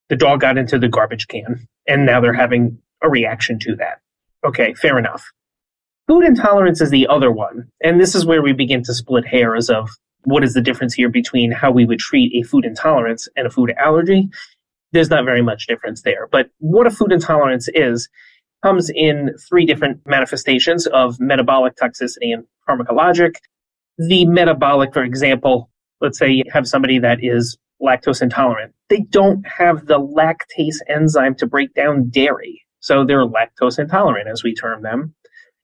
The 0.09 0.15
dog 0.15 0.41
got 0.41 0.57
into 0.57 0.79
the 0.79 0.87
garbage 0.87 1.27
can 1.27 1.67
and 1.87 2.05
now 2.05 2.21
they're 2.21 2.33
having 2.33 2.79
a 3.01 3.09
reaction 3.09 3.59
to 3.59 3.75
that. 3.77 3.99
Okay, 4.45 4.73
fair 4.73 4.97
enough. 4.97 5.25
Food 6.07 6.23
intolerance 6.23 6.81
is 6.81 6.89
the 6.89 7.07
other 7.07 7.31
one. 7.31 7.69
And 7.83 7.99
this 7.99 8.15
is 8.15 8.25
where 8.25 8.41
we 8.41 8.53
begin 8.53 8.83
to 8.83 8.93
split 8.93 9.27
hairs 9.27 9.69
of 9.69 9.89
what 10.23 10.43
is 10.43 10.53
the 10.53 10.61
difference 10.61 10.93
here 10.93 11.09
between 11.09 11.51
how 11.51 11.71
we 11.71 11.85
would 11.85 11.99
treat 11.99 12.33
a 12.33 12.47
food 12.47 12.65
intolerance 12.65 13.27
and 13.35 13.47
a 13.47 13.49
food 13.49 13.73
allergy. 13.77 14.29
There's 14.91 15.09
not 15.09 15.25
very 15.25 15.41
much 15.41 15.67
difference 15.67 16.01
there. 16.01 16.27
But 16.31 16.49
what 16.59 16.87
a 16.87 16.91
food 16.91 17.11
intolerance 17.11 17.69
is 17.73 18.09
comes 18.63 18.89
in 18.93 19.35
three 19.47 19.65
different 19.65 20.01
manifestations 20.05 20.87
of 20.87 21.19
metabolic 21.19 21.75
toxicity 21.75 22.33
and 22.33 22.45
pharmacologic. 22.67 23.35
The 24.00 24.25
metabolic, 24.25 24.94
for 24.94 25.03
example, 25.03 25.70
let's 26.01 26.18
say 26.18 26.29
you 26.29 26.44
have 26.51 26.68
somebody 26.68 26.98
that 27.00 27.20
is 27.22 27.58
lactose 27.82 28.22
intolerant. 28.22 28.74
They 28.89 29.01
don't 29.01 29.46
have 29.48 29.86
the 29.86 30.00
lactase 30.00 30.77
enzyme 30.89 31.36
to 31.36 31.46
break 31.46 31.75
down 31.75 32.10
dairy. 32.10 32.63
So 32.79 33.06
they're 33.06 33.25
lactose 33.25 33.77
intolerant, 33.77 34.27
as 34.27 34.44
we 34.44 34.56
term 34.56 34.82
them 34.82 35.13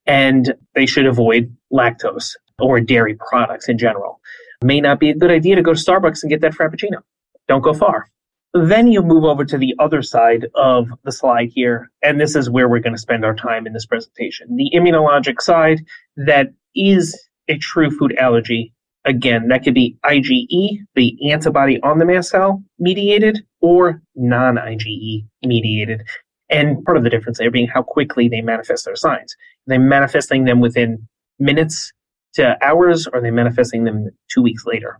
and 0.06 0.54
they 0.74 0.86
should 0.86 1.06
avoid 1.06 1.56
lactose 1.72 2.32
or 2.60 2.80
dairy 2.80 3.16
products 3.16 3.68
in 3.68 3.78
general. 3.78 4.22
may 4.64 4.80
not 4.80 5.00
be 5.00 5.10
a 5.10 5.16
good 5.16 5.32
idea 5.32 5.56
to 5.56 5.62
go 5.62 5.74
to 5.74 5.80
Starbucks 5.80 6.24
and 6.24 6.30
get 6.30 6.42
that 6.42 6.54
Frappuccino. 6.54 7.02
Don't 7.48 7.62
go 7.62 7.74
far. 7.74 8.08
Then 8.54 8.88
you 8.88 9.02
move 9.02 9.26
over 9.26 9.44
to 9.44 9.58
the 9.58 9.76
other 9.80 10.02
side 10.02 10.48
of 10.56 10.88
the 11.04 11.12
slide 11.12 11.50
here, 11.54 11.92
and 12.02 12.20
this 12.20 12.36
is 12.36 12.50
where 12.50 12.70
we're 12.70 12.80
going 12.80 12.96
to 12.96 13.02
spend 13.02 13.26
our 13.26 13.36
time 13.36 13.68
in 13.68 13.74
this 13.74 13.86
presentation. 13.86 14.56
The 14.56 14.72
immunologic 14.74 15.42
side 15.42 15.82
that 16.16 16.54
is 16.74 17.20
a 17.48 17.58
true 17.58 17.92
food 17.92 18.16
allergy. 18.18 18.74
Again, 19.06 19.50
that 19.50 19.64
could 19.64 19.76
be 19.76 19.98
IgE, 20.04 20.80
the 20.96 21.32
antibody 21.32 21.80
on 21.82 22.00
the 22.00 22.06
mast 22.06 22.30
cell 22.30 22.64
mediated, 22.80 23.46
or 23.62 24.02
non-IgE 24.16 25.26
mediated. 25.44 26.02
And 26.50 26.84
part 26.84 26.98
of 26.98 27.04
the 27.04 27.10
difference 27.10 27.38
there 27.38 27.52
being 27.52 27.68
how 27.68 27.84
quickly 27.84 28.30
they 28.30 28.42
manifest 28.42 28.86
their 28.86 28.96
signs. 28.96 29.36
Are 29.68 29.72
they 29.72 29.78
manifesting 29.78 30.46
them 30.46 30.60
within 30.60 31.08
minutes 31.40 31.92
to 32.36 32.58
hours, 32.64 33.08
or 33.08 33.18
are 33.18 33.22
they 33.22 33.32
manifesting 33.32 33.84
them 33.84 34.10
two 34.32 34.42
weeks 34.42 34.66
later? 34.66 35.00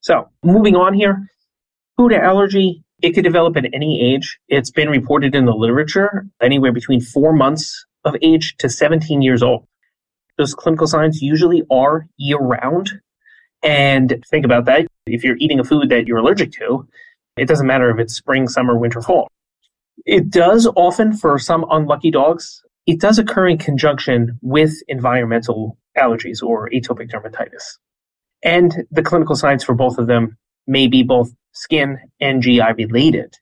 So 0.00 0.28
moving 0.42 0.76
on 0.76 0.94
here, 0.94 1.26
food 1.96 2.12
allergy, 2.12 2.82
it 3.02 3.12
could 3.12 3.24
develop 3.24 3.56
at 3.56 3.66
any 3.72 4.14
age. 4.14 4.38
It's 4.48 4.70
been 4.70 4.88
reported 4.88 5.34
in 5.34 5.44
the 5.46 5.52
literature 5.52 6.26
anywhere 6.40 6.72
between 6.72 7.00
four 7.00 7.32
months 7.32 7.86
of 8.04 8.14
age 8.22 8.56
to 8.58 8.68
17 8.68 9.22
years 9.22 9.42
old. 9.42 9.66
Those 10.40 10.54
clinical 10.54 10.86
signs 10.86 11.20
usually 11.20 11.64
are 11.70 12.06
year 12.16 12.38
round. 12.38 12.88
And 13.62 14.24
think 14.30 14.46
about 14.46 14.64
that. 14.64 14.86
If 15.04 15.22
you're 15.22 15.36
eating 15.36 15.60
a 15.60 15.64
food 15.64 15.90
that 15.90 16.06
you're 16.06 16.16
allergic 16.16 16.50
to, 16.52 16.88
it 17.36 17.46
doesn't 17.46 17.66
matter 17.66 17.90
if 17.90 17.98
it's 17.98 18.14
spring, 18.14 18.48
summer, 18.48 18.74
winter, 18.74 19.02
fall. 19.02 19.28
It 20.06 20.30
does 20.30 20.66
often, 20.76 21.14
for 21.14 21.38
some 21.38 21.66
unlucky 21.70 22.10
dogs, 22.10 22.62
it 22.86 23.02
does 23.02 23.18
occur 23.18 23.48
in 23.48 23.58
conjunction 23.58 24.38
with 24.40 24.72
environmental 24.88 25.76
allergies 25.98 26.42
or 26.42 26.70
atopic 26.70 27.10
dermatitis. 27.10 27.76
And 28.42 28.86
the 28.90 29.02
clinical 29.02 29.36
signs 29.36 29.62
for 29.62 29.74
both 29.74 29.98
of 29.98 30.06
them 30.06 30.38
may 30.66 30.86
be 30.86 31.02
both 31.02 31.34
skin 31.52 31.98
and 32.18 32.40
GI 32.40 32.72
related. 32.78 33.34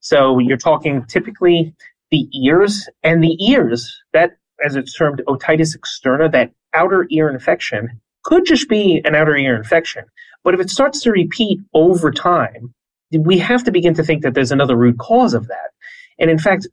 So 0.00 0.38
you're 0.38 0.56
talking 0.56 1.04
typically 1.04 1.74
the 2.10 2.26
ears 2.32 2.88
and 3.02 3.22
the 3.22 3.36
ears 3.44 4.00
that, 4.14 4.38
as 4.64 4.76
it's 4.76 4.94
termed, 4.94 5.22
otitis 5.26 5.76
externa, 5.76 6.30
that 6.32 6.52
outer 6.74 7.06
ear 7.10 7.28
infection 7.28 8.00
could 8.24 8.44
just 8.44 8.68
be 8.68 9.00
an 9.04 9.14
outer 9.14 9.36
ear 9.36 9.56
infection. 9.56 10.04
But 10.44 10.54
if 10.54 10.60
it 10.60 10.70
starts 10.70 11.00
to 11.02 11.12
repeat 11.12 11.60
over 11.74 12.10
time, 12.10 12.74
we 13.12 13.38
have 13.38 13.64
to 13.64 13.72
begin 13.72 13.94
to 13.94 14.02
think 14.02 14.22
that 14.22 14.34
there's 14.34 14.52
another 14.52 14.76
root 14.76 14.98
cause 14.98 15.34
of 15.34 15.48
that. 15.48 15.70
And 16.18 16.30
in 16.30 16.38
fact, 16.38 16.66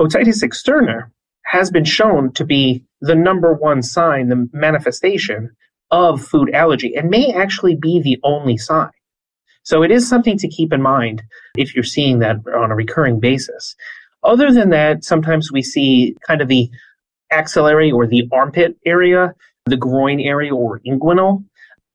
otitis 0.00 0.42
externa 0.42 1.10
has 1.44 1.70
been 1.70 1.84
shown 1.84 2.32
to 2.32 2.44
be 2.44 2.84
the 3.00 3.14
number 3.14 3.52
one 3.52 3.82
sign, 3.82 4.28
the 4.28 4.48
manifestation 4.52 5.50
of 5.90 6.24
food 6.24 6.54
allergy, 6.54 6.94
and 6.96 7.10
may 7.10 7.32
actually 7.32 7.76
be 7.76 8.00
the 8.00 8.18
only 8.22 8.56
sign. 8.56 8.90
So 9.62 9.82
it 9.82 9.90
is 9.90 10.08
something 10.08 10.36
to 10.38 10.48
keep 10.48 10.72
in 10.72 10.82
mind 10.82 11.22
if 11.56 11.74
you're 11.74 11.84
seeing 11.84 12.18
that 12.20 12.36
on 12.54 12.70
a 12.70 12.74
recurring 12.74 13.20
basis. 13.20 13.74
Other 14.22 14.52
than 14.52 14.70
that, 14.70 15.04
sometimes 15.04 15.52
we 15.52 15.62
see 15.62 16.16
kind 16.26 16.40
of 16.40 16.48
the 16.48 16.70
axillary 17.34 17.90
or 17.90 18.06
the 18.06 18.28
armpit 18.32 18.76
area, 18.86 19.34
the 19.66 19.76
groin 19.76 20.20
area 20.20 20.54
or 20.54 20.80
inguinal. 20.86 21.44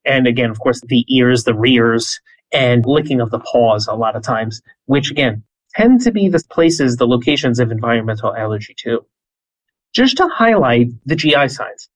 And 0.05 0.27
again, 0.27 0.49
of 0.49 0.59
course, 0.59 0.81
the 0.81 1.05
ears, 1.07 1.43
the 1.43 1.53
rears, 1.53 2.19
and 2.51 2.85
licking 2.85 3.21
of 3.21 3.31
the 3.31 3.39
paws 3.39 3.87
a 3.87 3.93
lot 3.93 4.15
of 4.15 4.23
times, 4.23 4.61
which 4.85 5.11
again 5.11 5.43
tend 5.75 6.01
to 6.01 6.11
be 6.11 6.27
the 6.29 6.43
places, 6.49 6.97
the 6.97 7.07
locations 7.07 7.59
of 7.59 7.71
environmental 7.71 8.35
allergy 8.35 8.75
too. 8.77 9.05
Just 9.93 10.17
to 10.17 10.27
highlight 10.27 10.87
the 11.05 11.15
GI 11.15 11.47
signs, 11.49 11.89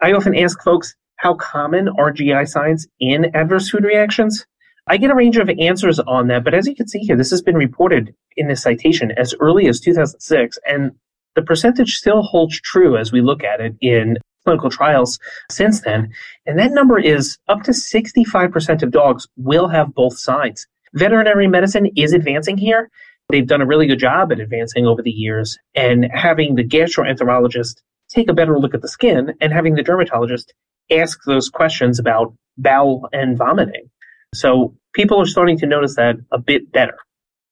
I 0.00 0.12
often 0.12 0.36
ask 0.36 0.62
folks, 0.62 0.94
how 1.16 1.34
common 1.34 1.88
are 1.88 2.10
GI 2.10 2.46
signs 2.46 2.86
in 3.00 3.34
adverse 3.34 3.70
food 3.70 3.84
reactions? 3.84 4.46
I 4.86 4.98
get 4.98 5.10
a 5.10 5.14
range 5.14 5.36
of 5.38 5.48
answers 5.48 5.98
on 6.00 6.28
that, 6.28 6.44
but 6.44 6.52
as 6.52 6.66
you 6.66 6.74
can 6.74 6.88
see 6.88 6.98
here, 6.98 7.16
this 7.16 7.30
has 7.30 7.40
been 7.40 7.56
reported 7.56 8.14
in 8.36 8.48
this 8.48 8.62
citation 8.62 9.12
as 9.12 9.34
early 9.40 9.66
as 9.66 9.80
2006, 9.80 10.58
and 10.66 10.92
the 11.34 11.42
percentage 11.42 11.96
still 11.96 12.22
holds 12.22 12.60
true 12.60 12.96
as 12.96 13.12
we 13.12 13.20
look 13.20 13.42
at 13.44 13.60
it 13.60 13.74
in 13.80 14.18
clinical 14.44 14.70
trials 14.70 15.18
since 15.50 15.80
then. 15.80 16.12
And 16.46 16.58
that 16.58 16.72
number 16.72 16.98
is 16.98 17.38
up 17.48 17.62
to 17.64 17.72
65% 17.72 18.82
of 18.82 18.90
dogs 18.90 19.26
will 19.36 19.68
have 19.68 19.94
both 19.94 20.18
sides. 20.18 20.66
Veterinary 20.92 21.48
medicine 21.48 21.90
is 21.96 22.12
advancing 22.12 22.56
here. 22.56 22.90
They've 23.30 23.46
done 23.46 23.62
a 23.62 23.66
really 23.66 23.86
good 23.86 23.98
job 23.98 24.30
at 24.32 24.40
advancing 24.40 24.86
over 24.86 25.02
the 25.02 25.10
years 25.10 25.58
and 25.74 26.06
having 26.12 26.54
the 26.54 26.64
gastroenterologist 26.64 27.80
take 28.08 28.28
a 28.28 28.34
better 28.34 28.58
look 28.58 28.74
at 28.74 28.82
the 28.82 28.88
skin 28.88 29.34
and 29.40 29.52
having 29.52 29.74
the 29.74 29.82
dermatologist 29.82 30.52
ask 30.90 31.18
those 31.24 31.48
questions 31.48 31.98
about 31.98 32.34
bowel 32.58 33.08
and 33.12 33.36
vomiting. 33.36 33.90
So 34.34 34.74
people 34.92 35.20
are 35.20 35.26
starting 35.26 35.58
to 35.58 35.66
notice 35.66 35.96
that 35.96 36.16
a 36.30 36.38
bit 36.38 36.70
better. 36.70 36.96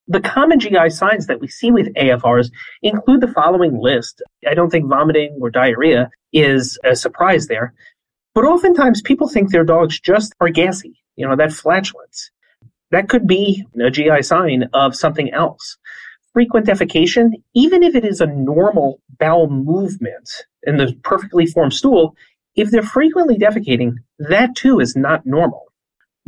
The 0.08 0.20
common 0.20 0.58
GI 0.58 0.90
signs 0.90 1.26
that 1.26 1.40
we 1.40 1.48
see 1.48 1.70
with 1.70 1.94
AFRs 1.94 2.50
include 2.82 3.20
the 3.20 3.32
following 3.32 3.78
list. 3.78 4.22
I 4.48 4.54
don't 4.54 4.70
think 4.70 4.88
vomiting 4.88 5.38
or 5.40 5.50
diarrhea 5.50 6.10
is 6.32 6.78
a 6.84 6.96
surprise 6.96 7.46
there, 7.46 7.72
but 8.34 8.44
oftentimes 8.44 9.02
people 9.02 9.28
think 9.28 9.50
their 9.50 9.64
dogs 9.64 10.00
just 10.00 10.34
are 10.40 10.48
gassy, 10.48 11.00
you 11.16 11.26
know, 11.26 11.36
that 11.36 11.52
flatulence. 11.52 12.30
That 12.90 13.08
could 13.08 13.26
be 13.26 13.64
a 13.80 13.90
GI 13.90 14.22
sign 14.22 14.68
of 14.74 14.96
something 14.96 15.32
else. 15.32 15.78
Frequent 16.32 16.66
defecation, 16.66 17.30
even 17.54 17.82
if 17.82 17.94
it 17.94 18.04
is 18.04 18.20
a 18.20 18.26
normal 18.26 19.00
bowel 19.18 19.48
movement 19.48 20.28
in 20.64 20.78
the 20.78 20.94
perfectly 21.04 21.46
formed 21.46 21.74
stool, 21.74 22.16
if 22.54 22.70
they're 22.70 22.82
frequently 22.82 23.36
defecating, 23.36 23.94
that 24.18 24.56
too 24.56 24.80
is 24.80 24.96
not 24.96 25.24
normal. 25.24 25.71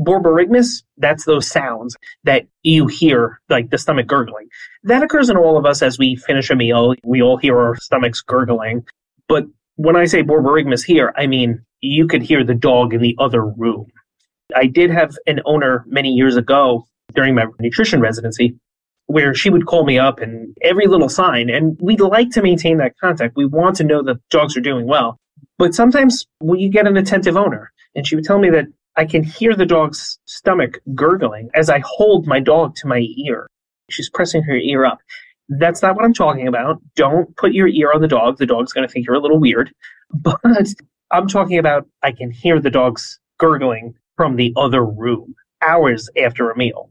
Borborygmus, 0.01 0.83
that's 0.97 1.25
those 1.25 1.47
sounds 1.49 1.97
that 2.25 2.47
you 2.63 2.87
hear, 2.87 3.41
like 3.49 3.71
the 3.71 3.79
stomach 3.79 4.07
gurgling. 4.07 4.49
That 4.83 5.03
occurs 5.03 5.31
in 5.31 5.37
all 5.37 5.57
of 5.57 5.67
us 5.67 5.83
as 5.83 5.99
we 5.99 6.17
finish 6.17 6.51
a 6.51 6.57
meal. 6.57 6.95
We 7.05 7.23
all 7.23 7.37
hear 7.37 7.59
our 7.59 7.77
stomachs 7.77 8.21
gurgling. 8.21 8.85
But 9.29 9.45
when 9.77 9.97
I 9.97 10.07
say 10.07 10.23
Borborygmus 10.23 10.85
here, 10.85 11.13
I 11.17 11.27
mean 11.27 11.65
you 11.81 12.07
could 12.07 12.23
hear 12.23 12.45
the 12.45 12.55
dog 12.55 12.95
in 12.95 13.01
the 13.01 13.17
other 13.19 13.45
room. 13.45 13.87
I 14.55 14.67
did 14.67 14.91
have 14.91 15.17
an 15.27 15.41
owner 15.45 15.85
many 15.87 16.11
years 16.11 16.37
ago 16.37 16.87
during 17.15 17.35
my 17.35 17.47
nutrition 17.61 18.01
residency 18.01 18.57
where 19.07 19.35
she 19.35 19.51
would 19.51 19.67
call 19.67 19.85
me 19.85 19.99
up 19.99 20.21
and 20.21 20.57
every 20.63 20.87
little 20.87 21.11
sign, 21.11 21.51
and 21.51 21.77
we'd 21.81 22.01
like 22.01 22.31
to 22.31 22.43
maintain 22.43 22.79
that 22.79 22.99
contact. 22.99 23.37
We 23.37 23.45
want 23.47 23.77
to 23.77 23.85
know 23.85 24.03
that 24.03 24.17
dogs 24.31 24.57
are 24.57 24.63
doing 24.63 24.87
well. 24.87 25.19
But 25.59 25.75
sometimes 25.75 26.27
when 26.39 26.59
you 26.59 26.71
get 26.71 26.87
an 26.87 26.97
attentive 26.97 27.37
owner, 27.37 27.71
and 27.95 28.07
she 28.07 28.17
would 28.17 28.25
tell 28.25 28.39
me 28.39 28.51
that 28.51 28.65
I 28.97 29.05
can 29.05 29.25
hear 29.25 29.55
the 29.55 29.67
dog's 29.67 30.19
stomach 30.25 30.79
gurgling 30.95 31.51
as 31.55 31.69
I 31.69 31.81
hold 31.85 32.27
my 32.27 32.41
dog 32.41 32.77
to 32.77 32.87
my 32.87 33.07
ear. 33.17 33.49
She's 33.91 34.09
pressing 34.09 34.43
her 34.45 34.57
ear 34.57 34.85
up. 34.85 35.01
That's 35.49 35.83
not 35.83 35.97
what 35.97 36.05
I'm 36.05 36.15
talking 36.15 36.49
about. 36.49 36.81
Don't 36.95 37.37
put 37.37 37.53
your 37.53 37.69
ear 37.69 37.93
on 37.93 38.01
the 38.01 38.09
dog. 38.09 38.39
The 38.39 38.47
dog's 38.47 38.73
going 38.73 38.87
to 38.87 38.93
think 38.93 39.07
you're 39.07 39.17
a 39.17 39.21
little 39.21 39.41
weird. 39.41 39.73
But 40.17 40.39
I'm 41.11 41.27
talking 41.27 41.59
about 41.59 41.89
I 42.03 42.13
can 42.13 42.31
hear 42.31 42.61
the 42.61 42.71
dog's 42.71 43.19
gurgling 43.39 43.95
from 44.17 44.37
the 44.37 44.53
other 44.57 44.85
room 44.85 45.35
hours 45.61 46.09
after 46.17 46.51
a 46.51 46.57
meal. 46.57 46.91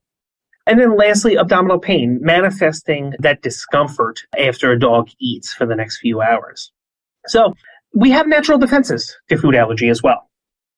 And 0.66 0.80
then 0.80 0.98
lastly, 0.98 1.38
abdominal 1.38 1.80
pain, 1.80 2.20
manifesting 2.22 3.14
that 3.20 3.42
discomfort 3.42 4.22
after 4.38 4.72
a 4.72 4.80
dog 4.80 5.10
eats 5.20 5.54
for 5.54 5.66
the 5.66 5.76
next 5.76 6.00
few 6.00 6.22
hours. 6.22 6.72
So 7.28 7.54
we 7.94 8.12
have 8.12 8.28
natural 8.28 8.58
defenses 8.58 9.16
to 9.30 9.38
food 9.38 9.56
allergy 9.56 9.90
as 9.90 10.02
well. 10.02 10.30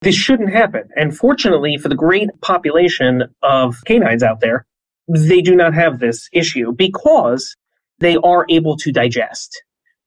This 0.02 0.16
shouldn't 0.16 0.52
happen. 0.52 0.90
And 0.96 1.16
fortunately, 1.18 1.78
for 1.78 1.90
the 1.90 1.96
great 1.96 2.30
population 2.42 3.24
of 3.42 3.78
canines 3.86 4.24
out 4.24 4.40
there, 4.40 4.66
they 5.08 5.42
do 5.42 5.56
not 5.56 5.74
have 5.74 6.00
this 6.00 6.28
issue 6.34 6.72
because 6.72 7.56
they 8.00 8.18
are 8.18 8.46
able 8.50 8.78
to 8.78 8.92
digest. 8.92 9.64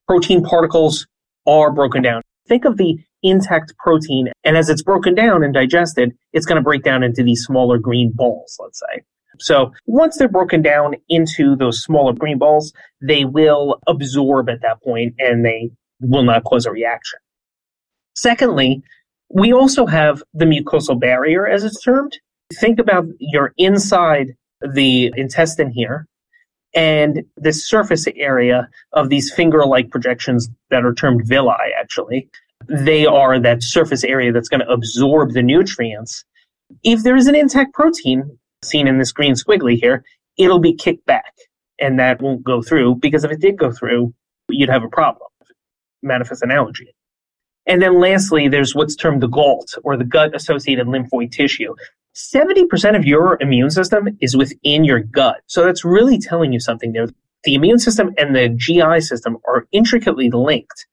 Protein 0.07 0.43
particles 0.43 1.07
are 1.47 1.71
broken 1.71 2.01
down. 2.01 2.21
Think 2.47 2.65
of 2.65 2.77
the 2.77 2.97
intact 3.21 3.73
protein, 3.77 4.29
and 4.43 4.57
as 4.57 4.69
it's 4.69 4.81
broken 4.81 5.13
down 5.15 5.43
and 5.43 5.53
digested, 5.53 6.13
it's 6.33 6.45
going 6.45 6.55
to 6.55 6.63
break 6.63 6.83
down 6.83 7.03
into 7.03 7.23
these 7.23 7.43
smaller 7.43 7.77
green 7.77 8.11
balls, 8.13 8.57
let's 8.59 8.79
say. 8.79 9.03
So 9.39 9.73
once 9.85 10.17
they're 10.17 10.27
broken 10.27 10.61
down 10.61 10.95
into 11.07 11.55
those 11.55 11.81
smaller 11.81 12.13
green 12.13 12.37
balls, 12.37 12.73
they 13.01 13.25
will 13.25 13.79
absorb 13.87 14.49
at 14.49 14.61
that 14.61 14.81
point 14.83 15.15
and 15.19 15.45
they 15.45 15.71
will 16.01 16.23
not 16.23 16.43
cause 16.43 16.65
a 16.65 16.71
reaction. 16.71 17.19
Secondly, 18.15 18.83
we 19.29 19.53
also 19.53 19.85
have 19.85 20.23
the 20.33 20.45
mucosal 20.45 20.99
barrier, 20.99 21.47
as 21.47 21.63
it's 21.63 21.81
termed. 21.81 22.17
Think 22.59 22.79
about 22.79 23.05
your 23.19 23.53
inside 23.57 24.35
the 24.61 25.13
intestine 25.15 25.71
here 25.71 26.07
and 26.75 27.23
the 27.37 27.53
surface 27.53 28.07
area 28.15 28.67
of 28.93 29.09
these 29.09 29.31
finger 29.33 29.65
like 29.65 29.91
projections 29.91 30.49
that 30.69 30.83
are 30.83 30.93
termed 30.93 31.25
villi, 31.25 31.53
actually. 31.79 32.29
They 32.67 33.05
are 33.05 33.39
that 33.39 33.63
surface 33.63 34.03
area 34.03 34.31
that's 34.31 34.49
going 34.49 34.61
to 34.61 34.69
absorb 34.69 35.33
the 35.33 35.41
nutrients. 35.41 36.25
If 36.83 37.03
there 37.03 37.15
is 37.15 37.27
an 37.27 37.35
intact 37.35 37.73
protein 37.73 38.37
seen 38.63 38.87
in 38.87 38.99
this 38.99 39.11
green 39.11 39.33
squiggly 39.33 39.79
here, 39.79 40.03
it'll 40.37 40.59
be 40.59 40.73
kicked 40.73 41.05
back 41.05 41.33
and 41.79 41.99
that 41.99 42.21
won't 42.21 42.43
go 42.43 42.61
through 42.61 42.95
because 42.95 43.23
if 43.23 43.31
it 43.31 43.39
did 43.39 43.57
go 43.57 43.71
through, 43.71 44.13
you'd 44.49 44.69
have 44.69 44.83
a 44.83 44.89
problem, 44.89 45.27
manifest 46.03 46.43
an 46.43 46.51
allergy. 46.51 46.93
And 47.69 47.83
then 47.83 47.99
lastly, 48.01 48.47
there's 48.47 48.73
what's 48.73 48.95
termed 48.95 49.21
the 49.21 49.27
GALT, 49.27 49.75
or 49.83 49.95
the 49.95 50.03
gut 50.03 50.35
associated 50.35 50.87
lymphoid 50.87 51.31
tissue. 51.31 51.75
70% 52.15 52.97
of 52.97 53.05
your 53.05 53.37
immune 53.39 53.69
system 53.69 54.17
is 54.19 54.35
within 54.35 54.83
your 54.83 55.01
gut. 55.01 55.41
So 55.45 55.63
that's 55.63 55.85
really 55.85 56.17
telling 56.17 56.51
you 56.51 56.59
something 56.59 56.93
there. 56.93 57.07
The 57.43 57.53
immune 57.53 57.77
system 57.77 58.11
and 58.17 58.35
the 58.35 58.49
GI 58.49 59.01
system 59.01 59.37
are 59.47 59.67
intricately 59.71 60.31
linked 60.31 60.87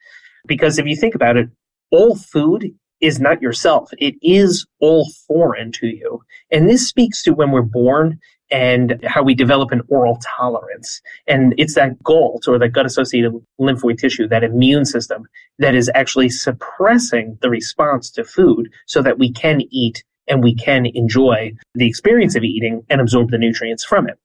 because 0.47 0.78
if 0.78 0.87
you 0.87 0.95
think 0.95 1.14
about 1.14 1.38
it, 1.38 1.49
all 1.90 2.14
food 2.14 2.71
is 3.00 3.18
not 3.21 3.40
yourself. 3.40 3.90
It 3.99 4.14
is 4.23 4.66
all 4.78 5.09
foreign 5.26 5.73
to 5.73 5.87
you. 5.87 6.23
And 6.52 6.68
this 6.68 6.87
speaks 6.87 7.23
to 7.23 7.33
when 7.33 7.52
we're 7.52 7.62
born 7.62 8.21
and 8.50 9.00
how 9.05 9.23
we 9.23 9.35
develop 9.35 9.73
an 9.73 9.83
oral 9.88 10.19
tolerance. 10.37 11.00
And 11.26 11.55
it's 11.59 11.75
that 11.75 12.03
GALT 12.03 12.47
or 12.47 12.59
that 12.59 12.69
gut 12.69 12.87
associated 12.87 13.33
lymphoid 13.61 13.99
tissue, 13.99 14.29
that 14.29 14.45
immune 14.45 14.85
system 14.85 15.26
that 15.59 15.75
is 15.75 15.91
actually 15.95 16.29
suppressing 16.29 17.38
the 17.43 17.50
response 17.50 18.11
to 18.11 18.25
food 18.25 18.73
so 18.87 19.03
that 19.03 19.19
we 19.19 19.33
can 19.33 19.62
eat 19.71 20.05
and 20.29 20.43
we 20.43 20.55
can 20.55 20.87
enjoy 20.87 21.53
the 21.75 21.87
experience 21.87 22.37
of 22.37 22.45
eating 22.45 22.85
and 22.88 23.00
absorb 23.00 23.31
the 23.31 23.38
nutrients 23.38 23.85
from 23.85 24.09
it. 24.09 24.19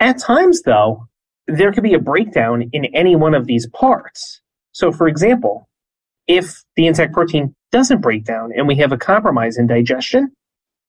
At 0.00 0.18
times, 0.18 0.62
though, 0.62 1.08
there 1.46 1.72
could 1.72 1.82
be 1.82 1.94
a 1.94 1.98
breakdown 1.98 2.70
in 2.72 2.86
any 2.86 3.16
one 3.16 3.34
of 3.34 3.46
these 3.46 3.68
parts. 3.68 4.40
So, 4.72 4.90
for 4.90 5.06
example, 5.06 5.68
if 6.26 6.64
the 6.76 6.86
intact 6.86 7.12
protein 7.12 7.54
doesn't 7.72 8.00
break 8.00 8.24
down 8.24 8.52
and 8.56 8.68
we 8.68 8.76
have 8.76 8.92
a 8.92 8.96
compromise 8.96 9.58
in 9.58 9.66
digestion, 9.66 10.32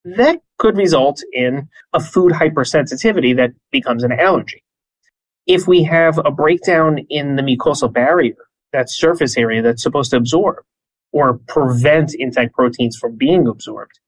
that 0.04 0.40
could 0.58 0.76
result 0.76 1.22
in 1.32 1.68
a 1.92 2.00
food 2.00 2.32
hypersensitivity 2.32 3.36
that 3.36 3.50
becomes 3.70 4.04
an 4.04 4.12
allergy. 4.12 4.62
If 5.46 5.66
we 5.66 5.84
have 5.84 6.18
a 6.18 6.30
breakdown 6.30 7.00
in 7.10 7.36
the 7.36 7.42
mucosal 7.42 7.92
barrier, 7.92 8.36
that 8.72 8.90
surface 8.90 9.36
area 9.36 9.62
that's 9.62 9.82
supposed 9.82 10.10
to 10.10 10.16
absorb 10.16 10.64
or 11.12 11.38
prevent 11.46 12.14
intact 12.14 12.54
proteins 12.54 12.96
from 12.96 13.16
being 13.16 13.46
absorbed, 13.46 13.98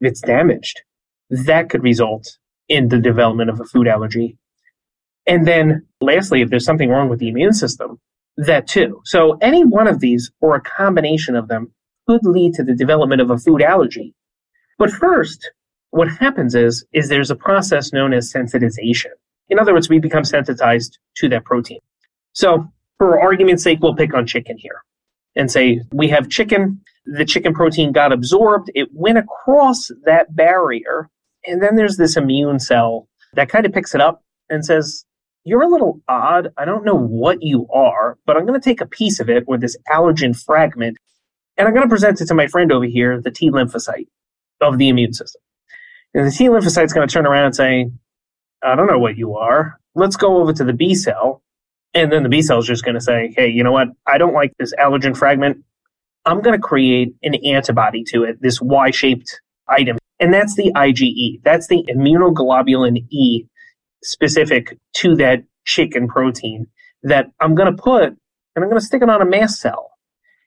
if 0.00 0.10
it's 0.10 0.20
damaged, 0.20 0.82
that 1.30 1.68
could 1.68 1.82
result 1.82 2.38
in 2.68 2.88
the 2.88 3.00
development 3.00 3.50
of 3.50 3.60
a 3.60 3.64
food 3.64 3.88
allergy. 3.88 4.36
And 5.26 5.46
then 5.46 5.86
lastly, 6.00 6.40
if 6.42 6.50
there's 6.50 6.64
something 6.64 6.88
wrong 6.88 7.08
with 7.08 7.18
the 7.18 7.28
immune 7.28 7.52
system, 7.52 7.98
that 8.36 8.68
too. 8.68 9.00
So 9.04 9.38
any 9.40 9.64
one 9.64 9.88
of 9.88 10.00
these 10.00 10.30
or 10.40 10.54
a 10.54 10.60
combination 10.60 11.34
of 11.34 11.48
them 11.48 11.72
could 12.06 12.24
lead 12.24 12.54
to 12.54 12.62
the 12.62 12.74
development 12.74 13.20
of 13.20 13.30
a 13.30 13.38
food 13.38 13.62
allergy. 13.62 14.14
But 14.78 14.90
first, 14.90 15.50
what 15.90 16.08
happens 16.08 16.54
is, 16.54 16.84
is 16.92 17.08
there's 17.08 17.30
a 17.30 17.36
process 17.36 17.92
known 17.92 18.12
as 18.12 18.32
sensitization. 18.32 19.10
In 19.48 19.58
other 19.58 19.72
words, 19.72 19.88
we 19.88 19.98
become 19.98 20.24
sensitized 20.24 20.98
to 21.16 21.28
that 21.30 21.44
protein. 21.44 21.80
So 22.32 22.70
for 22.98 23.20
argument's 23.20 23.62
sake, 23.62 23.78
we'll 23.80 23.94
pick 23.94 24.12
on 24.14 24.26
chicken 24.26 24.58
here 24.58 24.82
and 25.34 25.50
say 25.50 25.80
we 25.92 26.08
have 26.08 26.28
chicken. 26.28 26.80
The 27.06 27.24
chicken 27.24 27.54
protein 27.54 27.92
got 27.92 28.12
absorbed. 28.12 28.70
It 28.74 28.88
went 28.92 29.18
across 29.18 29.90
that 30.04 30.34
barrier. 30.34 31.08
And 31.46 31.62
then 31.62 31.76
there's 31.76 31.96
this 31.96 32.16
immune 32.16 32.58
cell 32.58 33.08
that 33.34 33.48
kind 33.48 33.64
of 33.64 33.72
picks 33.72 33.94
it 33.94 34.00
up 34.00 34.22
and 34.50 34.64
says, 34.64 35.04
you're 35.44 35.62
a 35.62 35.68
little 35.68 36.00
odd. 36.08 36.52
I 36.58 36.64
don't 36.64 36.84
know 36.84 36.96
what 36.96 37.40
you 37.40 37.68
are, 37.72 38.18
but 38.26 38.36
I'm 38.36 38.46
going 38.46 38.60
to 38.60 38.64
take 38.64 38.80
a 38.80 38.86
piece 38.86 39.20
of 39.20 39.30
it 39.30 39.44
or 39.46 39.56
this 39.56 39.76
allergen 39.90 40.38
fragment 40.38 40.98
and 41.56 41.66
I'm 41.66 41.72
going 41.72 41.86
to 41.86 41.88
present 41.88 42.20
it 42.20 42.26
to 42.26 42.34
my 42.34 42.48
friend 42.48 42.70
over 42.70 42.84
here, 42.84 43.18
the 43.18 43.30
T 43.30 43.50
lymphocyte 43.50 44.08
of 44.60 44.78
the 44.78 44.88
immune 44.88 45.12
system. 45.12 45.40
And 46.14 46.26
the 46.26 46.30
T 46.30 46.48
lymphocyte's 46.48 46.92
going 46.92 47.06
to 47.06 47.12
turn 47.12 47.26
around 47.26 47.46
and 47.46 47.56
say, 47.56 47.90
I 48.62 48.74
don't 48.74 48.86
know 48.86 48.98
what 48.98 49.16
you 49.16 49.36
are. 49.36 49.78
Let's 49.94 50.16
go 50.16 50.38
over 50.38 50.52
to 50.52 50.64
the 50.64 50.72
B 50.72 50.94
cell. 50.94 51.42
And 51.94 52.12
then 52.12 52.22
the 52.22 52.28
B 52.28 52.42
cell 52.42 52.58
is 52.58 52.66
just 52.66 52.84
going 52.84 52.94
to 52.94 53.00
say, 53.00 53.32
hey, 53.36 53.48
you 53.48 53.62
know 53.62 53.72
what? 53.72 53.88
I 54.06 54.18
don't 54.18 54.34
like 54.34 54.52
this 54.58 54.74
allergen 54.78 55.16
fragment. 55.16 55.64
I'm 56.24 56.40
going 56.40 56.54
to 56.54 56.62
create 56.62 57.14
an 57.22 57.34
antibody 57.46 58.02
to 58.08 58.24
it, 58.24 58.40
this 58.40 58.60
Y 58.60 58.90
shaped 58.90 59.40
item. 59.68 59.98
And 60.18 60.32
that's 60.32 60.56
the 60.56 60.72
IgE. 60.74 61.42
That's 61.44 61.68
the 61.68 61.84
immunoglobulin 61.88 63.06
E 63.10 63.46
specific 64.02 64.78
to 64.96 65.16
that 65.16 65.44
chicken 65.64 66.08
protein 66.08 66.66
that 67.02 67.30
I'm 67.40 67.54
going 67.54 67.74
to 67.74 67.82
put 67.82 68.04
and 68.04 68.64
I'm 68.64 68.70
going 68.70 68.80
to 68.80 68.86
stick 68.86 69.02
it 69.02 69.10
on 69.10 69.20
a 69.20 69.26
mast 69.26 69.60
cell. 69.60 69.92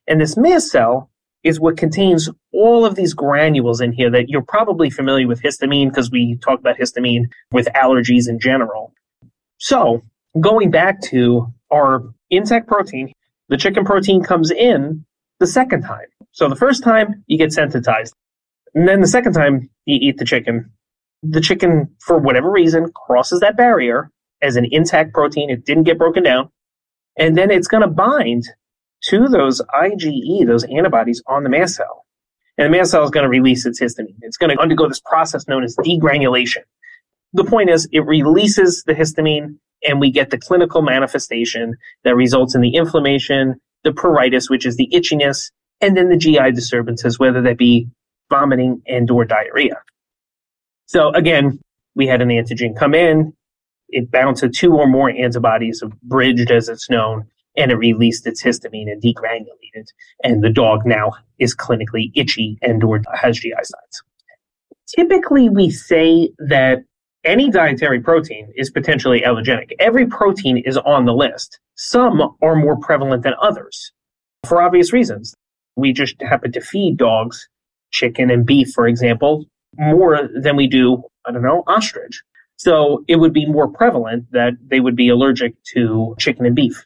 And 0.08 0.20
this 0.20 0.36
mast 0.36 0.72
cell 0.72 1.09
is 1.43 1.60
what 1.60 1.77
contains 1.77 2.29
all 2.53 2.86
of 2.86 2.96
these 2.96 3.13
granules 3.13 3.81
in 3.81 3.91
here 3.91 4.10
that 4.12 4.29
you're 4.29 4.41
probably 4.41 4.89
familiar 4.89 5.27
with 5.27 5.41
histamine 5.41 5.89
because 5.89 6.12
we 6.12 6.36
talk 6.38 6.60
about 6.60 6.77
histamine 6.77 7.25
with 7.51 7.67
allergies 7.75 8.27
in 8.27 8.39
general. 8.39 8.93
So 9.58 10.01
going 10.39 10.72
back 10.72 11.01
to 11.03 11.48
our 11.72 12.03
intact 12.29 12.67
protein, 12.67 13.13
the 13.48 13.58
chicken 13.58 13.86
protein 13.86 14.24
comes 14.24 14.51
in 14.51 15.05
the 15.39 15.48
second 15.48 15.84
time. 15.84 16.08
So 16.31 16.50
the 16.50 16.55
first 16.55 16.84
time 16.84 17.24
you 17.27 17.38
get 17.38 17.51
sensitized. 17.51 18.13
And 18.75 18.88
then 18.88 19.01
the 19.01 19.08
second 19.08 19.34
time 19.34 19.69
you 19.86 19.98
eat 20.01 20.17
the 20.17 20.25
chicken, 20.25 20.72
the 21.24 21.41
chicken, 21.41 21.89
for 22.00 22.17
whatever 22.17 22.51
reason, 22.51 22.91
crosses 22.93 23.39
that 23.39 23.58
barrier 23.58 24.12
as 24.41 24.55
an 24.55 24.67
intact 24.72 25.13
protein. 25.13 25.50
It 25.50 25.65
didn't 25.65 25.84
get 25.84 25.98
broken 25.98 26.24
down. 26.24 26.50
And 27.17 27.38
then 27.38 27.51
it's 27.51 27.67
going 27.67 27.81
to 27.81 27.89
bind 27.89 28.46
to 29.06 29.27
those 29.27 29.62
IgE, 29.75 30.46
those 30.46 30.63
antibodies 30.65 31.21
on 31.28 31.43
the 31.43 31.50
mast 31.50 31.76
cell. 31.76 32.06
And 32.58 32.65
the 32.65 32.78
mast 32.78 32.91
cell 32.91 33.04
is 33.04 33.10
going 33.10 33.24
to 33.24 33.30
release 33.30 33.65
its 33.65 33.80
histamine. 33.80 34.15
It's 34.21 34.38
going 34.38 34.56
to 34.56 34.62
undergo 34.62 34.88
this 34.88 35.00
process 35.00 35.47
known 35.47 35.63
as 35.63 35.76
degranulation. 35.78 36.63
The 37.34 37.45
point 37.45 37.69
is, 37.69 37.88
it 37.91 38.06
releases 38.06 38.84
the 38.84 38.93
histamine 38.93 39.58
and 39.88 40.00
we 40.00 40.12
get 40.12 40.30
the 40.30 40.38
clinical 40.38 40.82
manifestation 40.82 41.76
that 42.04 42.15
results 42.15 42.56
in 42.56 42.62
the 42.62 42.76
inflammation, 42.76 43.56
the 43.84 43.91
pruritus, 43.91 44.50
which 44.50 44.65
is 44.65 44.76
the 44.76 44.89
itchiness, 44.93 45.52
and 45.80 45.95
then 45.95 46.10
the 46.10 46.17
GI 46.17 46.52
disturbances, 46.52 47.17
whether 47.17 47.41
that 47.41 47.58
be 47.58 47.88
vomiting 48.30 48.82
and 48.88 49.10
or 49.10 49.26
diarrhea. 49.26 49.82
So 50.88 51.13
again, 51.13 51.60
we 51.95 52.08
had 52.08 52.21
an 52.21 52.30
antigen 52.30 52.76
come 52.76 52.93
in, 52.93 53.34
it 53.89 54.12
bound 54.12 54.38
to 54.38 54.50
two 54.50 54.74
or 54.74 54.88
more 54.88 55.10
antibodies, 55.10 55.84
bridged 56.04 56.52
as 56.52 56.69
it's 56.69 56.89
known, 56.89 57.28
and 57.60 57.72
it 57.72 57.76
released 57.76 58.26
its 58.26 58.41
histamine 58.41 58.89
and 58.89 59.02
degranulated. 59.04 59.88
And 60.24 60.43
the 60.43 60.50
dog 60.50 60.86
now 60.86 61.12
is 61.38 61.56
clinically 61.56 62.12
itchy 62.15 62.58
and 62.62 62.84
or 62.84 63.02
has 63.13 63.38
GI 63.38 63.52
signs. 63.52 64.02
Typically, 64.95 65.50
we 65.50 65.69
say 65.69 66.32
that 66.39 66.80
any 67.26 67.52
dietary 67.52 68.00
protein 68.00 68.52
is 68.56 68.72
potentially 68.72 69.22
allergenic. 69.22 69.74
Every 69.80 70.08
protein 70.08 70.58
is 70.65 70.78
on 70.78 71.06
the 71.06 71.13
list. 71.13 71.60
Some 71.76 72.36
are 72.41 72.56
more 72.56 72.78
prevalent 72.78 73.24
than 73.24 73.34
others 73.41 73.91
for 74.48 74.62
obvious 74.62 74.93
reasons. 74.93 75.36
We 75.76 75.91
just 75.91 76.15
happen 76.22 76.54
to 76.54 76.62
feed 76.62 76.98
dogs 76.98 77.48
chicken 77.91 78.30
and 78.32 78.45
beef, 78.45 78.72
for 78.74 78.88
example, 78.88 79.45
more 79.78 80.30
than 80.34 80.56
we 80.56 80.67
do, 80.67 81.04
I 81.26 81.32
don't 81.32 81.41
know, 81.41 81.63
ostrich. 81.67 82.22
So 82.58 83.04
it 83.08 83.17
would 83.17 83.34
be 83.34 83.45
more 83.45 83.67
prevalent 83.67 84.26
that 84.32 84.54
they 84.65 84.80
would 84.80 84.95
be 84.95 85.10
allergic 85.10 85.56
to 85.74 86.15
chicken 86.19 86.45
and 86.45 86.56
beef. 86.56 86.86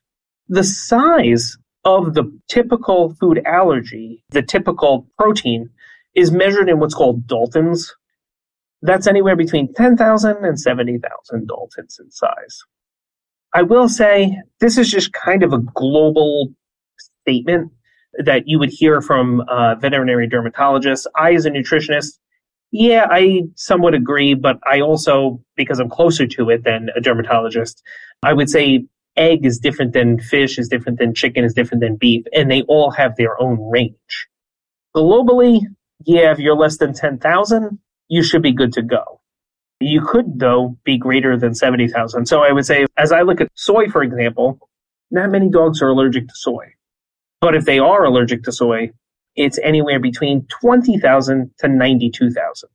The 0.53 0.63
size 0.63 1.57
of 1.83 2.13
the 2.13 2.31
typical 2.47 3.15
food 3.15 3.41
allergy, 3.43 4.23
the 4.29 4.43
typical 4.43 5.07
protein, 5.17 5.71
is 6.13 6.31
measured 6.31 6.69
in 6.69 6.79
what's 6.79 6.93
called 6.93 7.25
Daltons. 7.25 7.91
That's 8.83 9.07
anywhere 9.07 9.35
between 9.35 9.73
10,000 9.73 10.45
and 10.45 10.59
70,000 10.59 11.47
Daltons 11.47 11.99
in 11.99 12.11
size. 12.11 12.59
I 13.55 13.63
will 13.63 13.89
say 13.89 14.37
this 14.59 14.77
is 14.77 14.91
just 14.91 15.11
kind 15.11 15.41
of 15.41 15.53
a 15.53 15.57
global 15.57 16.53
statement 16.97 17.71
that 18.23 18.43
you 18.45 18.59
would 18.59 18.69
hear 18.69 19.01
from 19.01 19.41
uh, 19.49 19.73
veterinary 19.73 20.29
dermatologists. 20.29 21.07
I, 21.15 21.33
as 21.33 21.47
a 21.47 21.49
nutritionist, 21.49 22.19
yeah, 22.69 23.07
I 23.09 23.41
somewhat 23.55 23.95
agree, 23.95 24.35
but 24.35 24.59
I 24.71 24.81
also, 24.81 25.41
because 25.55 25.79
I'm 25.79 25.89
closer 25.89 26.27
to 26.27 26.51
it 26.51 26.63
than 26.63 26.89
a 26.95 27.01
dermatologist, 27.01 27.81
I 28.21 28.33
would 28.33 28.51
say 28.51 28.85
egg 29.15 29.45
is 29.45 29.59
different 29.59 29.93
than 29.93 30.19
fish, 30.19 30.57
is 30.57 30.67
different 30.67 30.99
than 30.99 31.13
chicken, 31.13 31.43
is 31.43 31.53
different 31.53 31.81
than 31.81 31.95
beef, 31.95 32.25
and 32.33 32.49
they 32.49 32.63
all 32.63 32.91
have 32.91 33.15
their 33.15 33.39
own 33.41 33.59
range. 33.69 34.27
Globally, 34.95 35.61
yeah, 36.05 36.31
if 36.31 36.39
you're 36.39 36.55
less 36.55 36.77
than 36.77 36.93
10,000, 36.93 37.79
you 38.07 38.23
should 38.23 38.41
be 38.41 38.53
good 38.53 38.73
to 38.73 38.81
go. 38.81 39.21
You 39.79 40.01
could, 40.05 40.39
though, 40.39 40.77
be 40.83 40.97
greater 40.97 41.37
than 41.37 41.55
70,000. 41.55 42.25
So 42.25 42.43
I 42.43 42.51
would 42.51 42.65
say, 42.65 42.85
as 42.97 43.11
I 43.11 43.21
look 43.21 43.41
at 43.41 43.49
soy, 43.55 43.89
for 43.89 44.03
example, 44.03 44.59
not 45.11 45.29
many 45.29 45.49
dogs 45.49 45.81
are 45.81 45.89
allergic 45.89 46.27
to 46.27 46.33
soy. 46.35 46.73
But 47.41 47.55
if 47.55 47.65
they 47.65 47.79
are 47.79 48.05
allergic 48.05 48.43
to 48.43 48.51
soy, 48.51 48.91
it's 49.35 49.59
anywhere 49.63 49.99
between 49.99 50.45
20,000 50.61 51.51
to 51.59 51.67
92,000. 51.67 52.69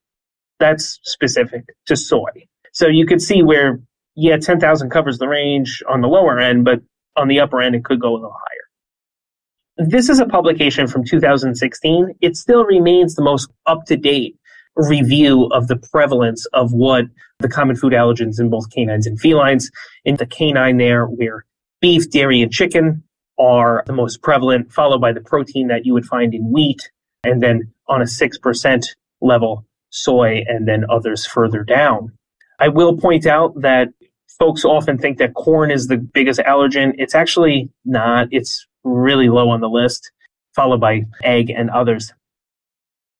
That's 0.59 1.01
specific 1.05 1.65
to 1.87 1.97
soy. 1.97 2.49
So 2.73 2.89
you 2.89 3.07
could 3.07 3.23
see 3.23 3.43
where, 3.43 3.81
yeah, 4.21 4.37
10,000 4.37 4.91
covers 4.91 5.19
the 5.19 5.29
range 5.29 5.81
on 5.89 6.01
the 6.01 6.09
lower 6.09 6.41
end, 6.41 6.65
but 6.65 6.81
on 7.15 7.29
the 7.29 7.39
upper 7.39 7.61
end, 7.61 7.77
it 7.77 7.85
could 7.85 8.01
go 8.01 8.15
a 8.15 8.15
little 8.15 8.35
higher. 8.35 9.87
This 9.89 10.09
is 10.09 10.19
a 10.19 10.27
publication 10.27 10.89
from 10.89 11.05
2016. 11.05 12.17
It 12.21 12.37
still 12.37 12.65
remains 12.65 13.15
the 13.15 13.23
most 13.23 13.49
up 13.67 13.85
to 13.87 13.97
date 13.97 14.37
review 14.75 15.45
of 15.53 15.69
the 15.69 15.77
prevalence 15.77 16.47
of 16.47 16.73
what 16.73 17.05
the 17.39 17.49
common 17.49 17.77
food 17.77 17.93
allergens 17.93 18.41
in 18.41 18.51
both 18.51 18.69
canines 18.73 19.07
and 19.07 19.21
felines. 19.21 19.71
In 20.05 20.17
the 20.17 20.27
canine 20.27 20.79
there, 20.79 21.07
where 21.07 21.45
beef, 21.81 22.11
dairy, 22.11 22.43
and 22.43 22.53
chicken 22.53 23.05
are 23.39 23.85
the 23.87 23.93
most 23.93 24.21
prevalent, 24.21 24.73
followed 24.73 25.01
by 25.01 25.13
the 25.13 25.21
protein 25.21 25.69
that 25.69 25.87
you 25.87 25.95
would 25.95 26.07
find 26.07 26.35
in 26.35 26.51
wheat, 26.51 26.91
and 27.23 27.41
then 27.41 27.73
on 27.87 28.03
a 28.03 28.05
6% 28.05 28.85
level, 29.21 29.65
soy, 29.91 30.45
and 30.49 30.67
then 30.67 30.87
others 30.91 31.25
further 31.25 31.63
down. 31.63 32.11
I 32.59 32.67
will 32.67 32.97
point 32.97 33.25
out 33.25 33.61
that 33.61 33.91
folks 34.39 34.65
often 34.65 34.99
think 34.99 35.19
that 35.19 35.35
corn 35.35 35.71
is 35.71 35.87
the 35.87 35.97
biggest 35.97 36.41
allergen. 36.41 36.95
It's 36.99 37.15
actually 37.15 37.71
not. 37.85 38.29
It's 38.31 38.67
really 38.85 39.29
low 39.29 39.51
on 39.51 39.61
the 39.61 39.69
list, 39.69 40.11
followed 40.55 40.81
by 40.81 41.05
egg 41.23 41.51
and 41.51 41.71
others. 41.71 42.13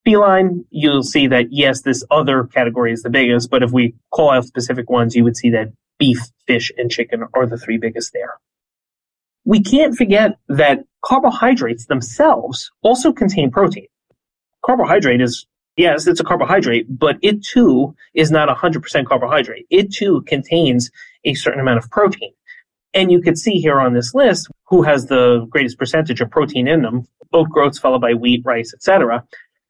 Feline, 0.05 0.65
you'll 0.69 1.03
see 1.03 1.27
that 1.27 1.47
yes, 1.51 1.81
this 1.81 2.03
other 2.09 2.45
category 2.45 2.93
is 2.93 3.03
the 3.03 3.09
biggest, 3.09 3.49
but 3.49 3.63
if 3.63 3.71
we 3.71 3.95
call 4.11 4.31
out 4.31 4.45
specific 4.45 4.89
ones, 4.89 5.15
you 5.15 5.23
would 5.23 5.35
see 5.35 5.49
that 5.51 5.73
beef, 5.99 6.19
fish, 6.47 6.71
and 6.77 6.89
chicken 6.89 7.25
are 7.33 7.45
the 7.45 7.57
three 7.57 7.77
biggest 7.77 8.13
there. 8.13 8.39
We 9.45 9.61
can't 9.61 9.95
forget 9.95 10.37
that 10.47 10.85
carbohydrates 11.03 11.85
themselves 11.85 12.71
also 12.81 13.11
contain 13.11 13.51
protein. 13.51 13.87
Carbohydrate 14.65 15.21
is, 15.21 15.45
yes, 15.75 16.07
it's 16.07 16.19
a 16.19 16.23
carbohydrate, 16.23 16.85
but 16.89 17.17
it 17.21 17.43
too 17.43 17.95
is 18.13 18.31
not 18.31 18.49
100% 18.49 19.05
carbohydrate. 19.05 19.65
It 19.69 19.93
too 19.93 20.21
contains 20.21 20.91
a 21.25 21.33
certain 21.33 21.59
amount 21.59 21.79
of 21.79 21.89
protein. 21.89 22.33
And 22.93 23.11
you 23.11 23.21
could 23.21 23.37
see 23.37 23.59
here 23.59 23.79
on 23.79 23.93
this 23.93 24.13
list 24.13 24.49
who 24.67 24.81
has 24.83 25.05
the 25.05 25.45
greatest 25.49 25.77
percentage 25.77 26.21
of 26.21 26.31
protein 26.31 26.67
in 26.67 26.81
them, 26.81 27.07
oat 27.33 27.49
groats 27.49 27.77
followed 27.77 28.01
by 28.01 28.13
wheat, 28.13 28.41
rice, 28.45 28.73
etc. 28.73 29.23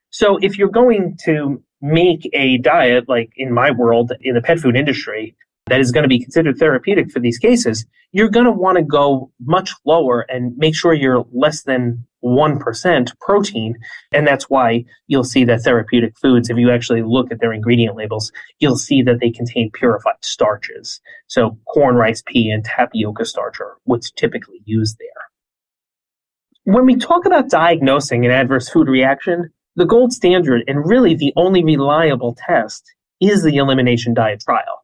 So 0.09 0.37
if 0.37 0.57
you're 0.57 0.69
going 0.69 1.17
to 1.25 1.61
make 1.81 2.29
a 2.33 2.57
diet 2.57 3.07
like 3.07 3.31
in 3.35 3.53
my 3.53 3.71
world 3.71 4.11
in 4.21 4.35
the 4.35 4.41
pet 4.41 4.59
food 4.59 4.75
industry 4.75 5.35
that 5.67 5.79
is 5.79 5.91
going 5.91 6.03
to 6.03 6.09
be 6.09 6.19
considered 6.19 6.57
therapeutic 6.57 7.11
for 7.11 7.19
these 7.19 7.37
cases, 7.37 7.85
you're 8.11 8.29
going 8.29 8.45
to 8.45 8.51
want 8.51 8.77
to 8.77 8.83
go 8.83 9.31
much 9.39 9.73
lower 9.85 10.21
and 10.21 10.57
make 10.57 10.75
sure 10.75 10.93
you're 10.93 11.25
less 11.31 11.63
than 11.63 12.05
1% 12.23 13.19
protein. 13.19 13.75
And 14.11 14.27
that's 14.27 14.49
why 14.49 14.85
you'll 15.07 15.23
see 15.23 15.43
that 15.45 15.61
therapeutic 15.61 16.17
foods, 16.17 16.49
if 16.49 16.57
you 16.57 16.71
actually 16.71 17.03
look 17.03 17.31
at 17.31 17.39
their 17.39 17.53
ingredient 17.53 17.95
labels, 17.95 18.31
you'll 18.59 18.77
see 18.77 19.01
that 19.03 19.19
they 19.19 19.29
contain 19.29 19.71
purified 19.71 20.23
starches. 20.23 21.01
So 21.27 21.57
corn, 21.67 21.95
rice, 21.95 22.23
pea, 22.25 22.51
and 22.51 22.63
tapioca 22.63 23.25
starch 23.25 23.59
are 23.59 23.77
what's 23.83 24.11
typically 24.11 24.61
used 24.65 24.97
there. 24.99 26.73
When 26.73 26.85
we 26.85 26.95
talk 26.95 27.25
about 27.25 27.49
diagnosing 27.49 28.25
an 28.25 28.31
adverse 28.31 28.69
food 28.69 28.87
reaction, 28.87 29.49
the 29.75 29.85
gold 29.85 30.11
standard 30.13 30.63
and 30.67 30.85
really 30.87 31.15
the 31.15 31.33
only 31.35 31.63
reliable 31.63 32.35
test 32.37 32.83
is 33.21 33.43
the 33.43 33.57
elimination 33.57 34.13
diet 34.13 34.41
trial. 34.41 34.83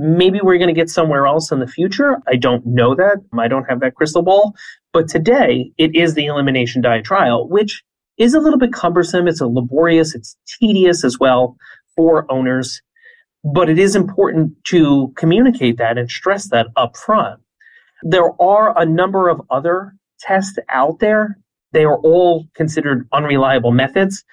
Maybe 0.00 0.38
we're 0.40 0.58
going 0.58 0.72
to 0.72 0.80
get 0.80 0.88
somewhere 0.88 1.26
else 1.26 1.50
in 1.50 1.58
the 1.58 1.66
future. 1.66 2.18
I 2.28 2.36
don't 2.36 2.64
know 2.64 2.94
that. 2.94 3.16
I 3.36 3.48
don't 3.48 3.68
have 3.68 3.80
that 3.80 3.96
crystal 3.96 4.22
ball. 4.22 4.54
But 4.92 5.08
today, 5.08 5.72
it 5.76 5.96
is 5.96 6.14
the 6.14 6.26
elimination 6.26 6.82
diet 6.82 7.04
trial, 7.04 7.48
which 7.48 7.82
is 8.16 8.32
a 8.32 8.38
little 8.38 8.60
bit 8.60 8.72
cumbersome. 8.72 9.26
It's 9.26 9.40
a 9.40 9.48
laborious, 9.48 10.14
it's 10.14 10.36
tedious 10.60 11.04
as 11.04 11.18
well 11.18 11.56
for 11.96 12.30
owners. 12.30 12.80
But 13.42 13.68
it 13.68 13.78
is 13.80 13.96
important 13.96 14.52
to 14.66 15.12
communicate 15.16 15.78
that 15.78 15.98
and 15.98 16.08
stress 16.08 16.48
that 16.50 16.68
up 16.76 16.96
front. 16.96 17.40
There 18.02 18.40
are 18.40 18.78
a 18.78 18.86
number 18.86 19.28
of 19.28 19.40
other 19.50 19.96
tests 20.20 20.58
out 20.68 21.00
there. 21.00 21.38
They 21.72 21.84
are 21.84 21.98
all 21.98 22.46
considered 22.54 23.08
unreliable 23.12 23.72
methods. 23.72 24.24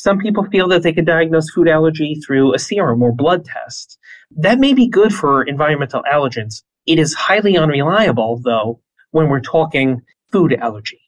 Some 0.00 0.18
people 0.18 0.44
feel 0.44 0.66
that 0.68 0.82
they 0.82 0.94
can 0.94 1.04
diagnose 1.04 1.50
food 1.50 1.68
allergy 1.68 2.14
through 2.26 2.54
a 2.54 2.58
serum 2.58 3.02
or 3.02 3.12
blood 3.12 3.44
test. 3.44 3.98
That 4.34 4.58
may 4.58 4.72
be 4.72 4.88
good 4.88 5.12
for 5.12 5.42
environmental 5.42 6.02
allergens. 6.10 6.62
It 6.86 6.98
is 6.98 7.12
highly 7.12 7.58
unreliable, 7.58 8.40
though, 8.42 8.80
when 9.10 9.28
we're 9.28 9.42
talking 9.42 10.00
food 10.32 10.54
allergy. 10.54 11.02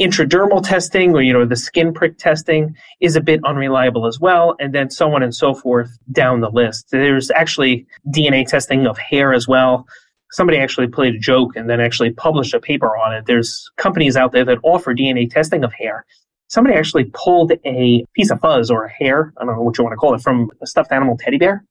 Intradermal 0.00 0.66
testing 0.66 1.14
or, 1.14 1.22
you 1.22 1.32
know, 1.32 1.46
the 1.46 1.54
skin 1.54 1.94
prick 1.94 2.18
testing 2.18 2.74
is 3.00 3.14
a 3.14 3.20
bit 3.20 3.38
unreliable 3.44 4.08
as 4.08 4.18
well, 4.18 4.56
and 4.58 4.74
then 4.74 4.90
so 4.90 5.14
on 5.14 5.22
and 5.22 5.32
so 5.32 5.54
forth 5.54 5.96
down 6.10 6.40
the 6.40 6.50
list. 6.50 6.88
There's 6.90 7.30
actually 7.30 7.86
DNA 8.12 8.44
testing 8.44 8.88
of 8.88 8.98
hair 8.98 9.34
as 9.34 9.46
well. 9.46 9.86
Somebody 10.32 10.58
actually 10.58 10.88
played 10.88 11.14
a 11.14 11.20
joke 11.20 11.54
and 11.54 11.70
then 11.70 11.80
actually 11.80 12.10
published 12.10 12.54
a 12.54 12.60
paper 12.60 12.96
on 12.96 13.14
it. 13.14 13.26
There's 13.26 13.70
companies 13.76 14.16
out 14.16 14.32
there 14.32 14.44
that 14.46 14.58
offer 14.64 14.96
DNA 14.96 15.30
testing 15.30 15.62
of 15.62 15.72
hair. 15.72 16.04
Somebody 16.48 16.76
actually 16.76 17.04
pulled 17.12 17.52
a 17.64 18.04
piece 18.14 18.30
of 18.30 18.40
fuzz 18.40 18.70
or 18.70 18.84
a 18.84 18.90
hair, 18.90 19.32
I 19.36 19.44
don't 19.44 19.56
know 19.56 19.62
what 19.62 19.76
you 19.78 19.84
want 19.84 19.92
to 19.92 19.96
call 19.96 20.14
it, 20.14 20.20
from 20.20 20.50
a 20.62 20.66
stuffed 20.66 20.92
animal 20.92 21.16
teddy 21.18 21.38
bear 21.38 21.64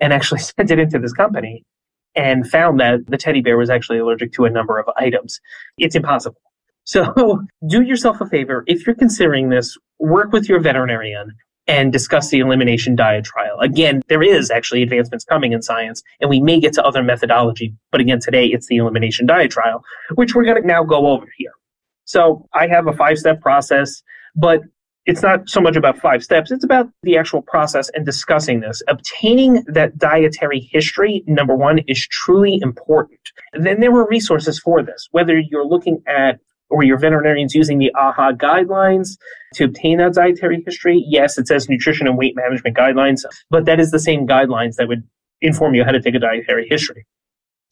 and 0.00 0.12
actually 0.12 0.40
sent 0.58 0.70
it 0.70 0.78
into 0.78 0.98
this 0.98 1.12
company 1.12 1.64
and 2.14 2.48
found 2.48 2.80
that 2.80 3.06
the 3.06 3.16
teddy 3.16 3.40
bear 3.40 3.56
was 3.56 3.70
actually 3.70 3.98
allergic 3.98 4.32
to 4.34 4.44
a 4.44 4.50
number 4.50 4.78
of 4.78 4.86
items. 4.96 5.40
It's 5.78 5.96
impossible. 5.96 6.40
So 6.88 7.42
do 7.68 7.82
yourself 7.82 8.22
a 8.22 8.26
favor. 8.26 8.64
If 8.66 8.86
you're 8.86 8.96
considering 8.96 9.50
this, 9.50 9.76
work 9.98 10.32
with 10.32 10.48
your 10.48 10.58
veterinarian 10.58 11.34
and 11.66 11.92
discuss 11.92 12.30
the 12.30 12.38
elimination 12.38 12.96
diet 12.96 13.26
trial. 13.26 13.58
Again, 13.60 14.00
there 14.08 14.22
is 14.22 14.50
actually 14.50 14.82
advancements 14.82 15.22
coming 15.26 15.52
in 15.52 15.60
science 15.60 16.02
and 16.18 16.30
we 16.30 16.40
may 16.40 16.58
get 16.58 16.72
to 16.72 16.82
other 16.82 17.02
methodology. 17.02 17.74
But 17.92 18.00
again, 18.00 18.20
today 18.20 18.46
it's 18.46 18.68
the 18.68 18.76
elimination 18.76 19.26
diet 19.26 19.50
trial, 19.50 19.84
which 20.14 20.34
we're 20.34 20.44
going 20.44 20.62
to 20.62 20.66
now 20.66 20.82
go 20.82 21.08
over 21.08 21.26
here. 21.36 21.52
So 22.06 22.48
I 22.54 22.68
have 22.68 22.86
a 22.86 22.92
five 22.94 23.18
step 23.18 23.42
process, 23.42 24.02
but 24.34 24.60
it's 25.06 25.22
not 25.22 25.48
so 25.48 25.60
much 25.60 25.74
about 25.74 25.98
five 25.98 26.22
steps, 26.22 26.50
it's 26.50 26.64
about 26.64 26.90
the 27.02 27.16
actual 27.16 27.40
process 27.40 27.90
and 27.94 28.04
discussing 28.04 28.60
this. 28.60 28.82
Obtaining 28.88 29.64
that 29.66 29.96
dietary 29.96 30.68
history, 30.70 31.24
number 31.26 31.56
one, 31.56 31.78
is 31.88 32.06
truly 32.08 32.58
important. 32.60 33.20
Then 33.54 33.80
there 33.80 33.90
were 33.90 34.06
resources 34.06 34.58
for 34.58 34.82
this, 34.82 35.08
whether 35.10 35.38
you're 35.38 35.66
looking 35.66 36.02
at 36.06 36.40
or 36.70 36.82
your 36.82 36.98
veterinarian's 36.98 37.54
using 37.54 37.78
the 37.78 37.90
AAHA 37.96 38.36
guidelines 38.36 39.16
to 39.54 39.64
obtain 39.64 39.96
that 39.96 40.12
dietary 40.12 40.62
history. 40.66 41.02
Yes, 41.08 41.38
it 41.38 41.48
says 41.48 41.70
nutrition 41.70 42.06
and 42.06 42.18
weight 42.18 42.36
management 42.36 42.76
guidelines, 42.76 43.24
but 43.48 43.64
that 43.64 43.80
is 43.80 43.90
the 43.90 43.98
same 43.98 44.26
guidelines 44.26 44.74
that 44.76 44.88
would 44.88 45.02
inform 45.40 45.74
you 45.74 45.84
how 45.84 45.92
to 45.92 46.02
take 46.02 46.14
a 46.14 46.18
dietary 46.18 46.66
history. 46.68 47.06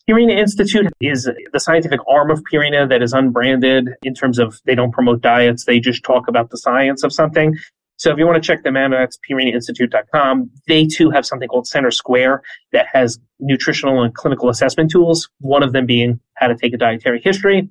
Purina 0.09 0.39
Institute 0.39 0.87
is 1.01 1.29
the 1.53 1.59
scientific 1.59 1.99
arm 2.09 2.31
of 2.31 2.41
Purina 2.45 2.89
that 2.89 3.03
is 3.03 3.13
unbranded 3.13 3.89
in 4.03 4.15
terms 4.15 4.39
of 4.39 4.61
they 4.65 4.77
don't 4.77 4.93
promote 4.93 5.21
diets. 5.21 5.65
They 5.65 5.81
just 5.81 6.05
talk 6.05 6.29
about 6.29 6.51
the 6.51 6.59
science 6.59 7.03
of 7.03 7.13
something. 7.13 7.57
So 7.97 8.13
if 8.13 8.19
you 8.19 8.27
want 8.27 8.41
to 8.41 8.47
check 8.47 8.63
them 8.63 8.77
out, 8.77 8.93
that's 8.93 9.19
purinainstitute.com. 9.29 10.51
They 10.69 10.87
too 10.87 11.11
have 11.11 11.27
something 11.27 11.49
called 11.49 11.67
Center 11.67 11.91
Square 11.91 12.43
that 12.73 12.87
has 12.93 13.19
nutritional 13.41 14.03
and 14.03 14.15
clinical 14.15 14.49
assessment 14.49 14.93
tools, 14.93 15.29
one 15.41 15.65
of 15.65 15.73
them 15.73 15.87
being 15.87 16.21
how 16.35 16.47
to 16.47 16.55
take 16.55 16.73
a 16.73 16.77
dietary 16.77 17.21
history. 17.25 17.69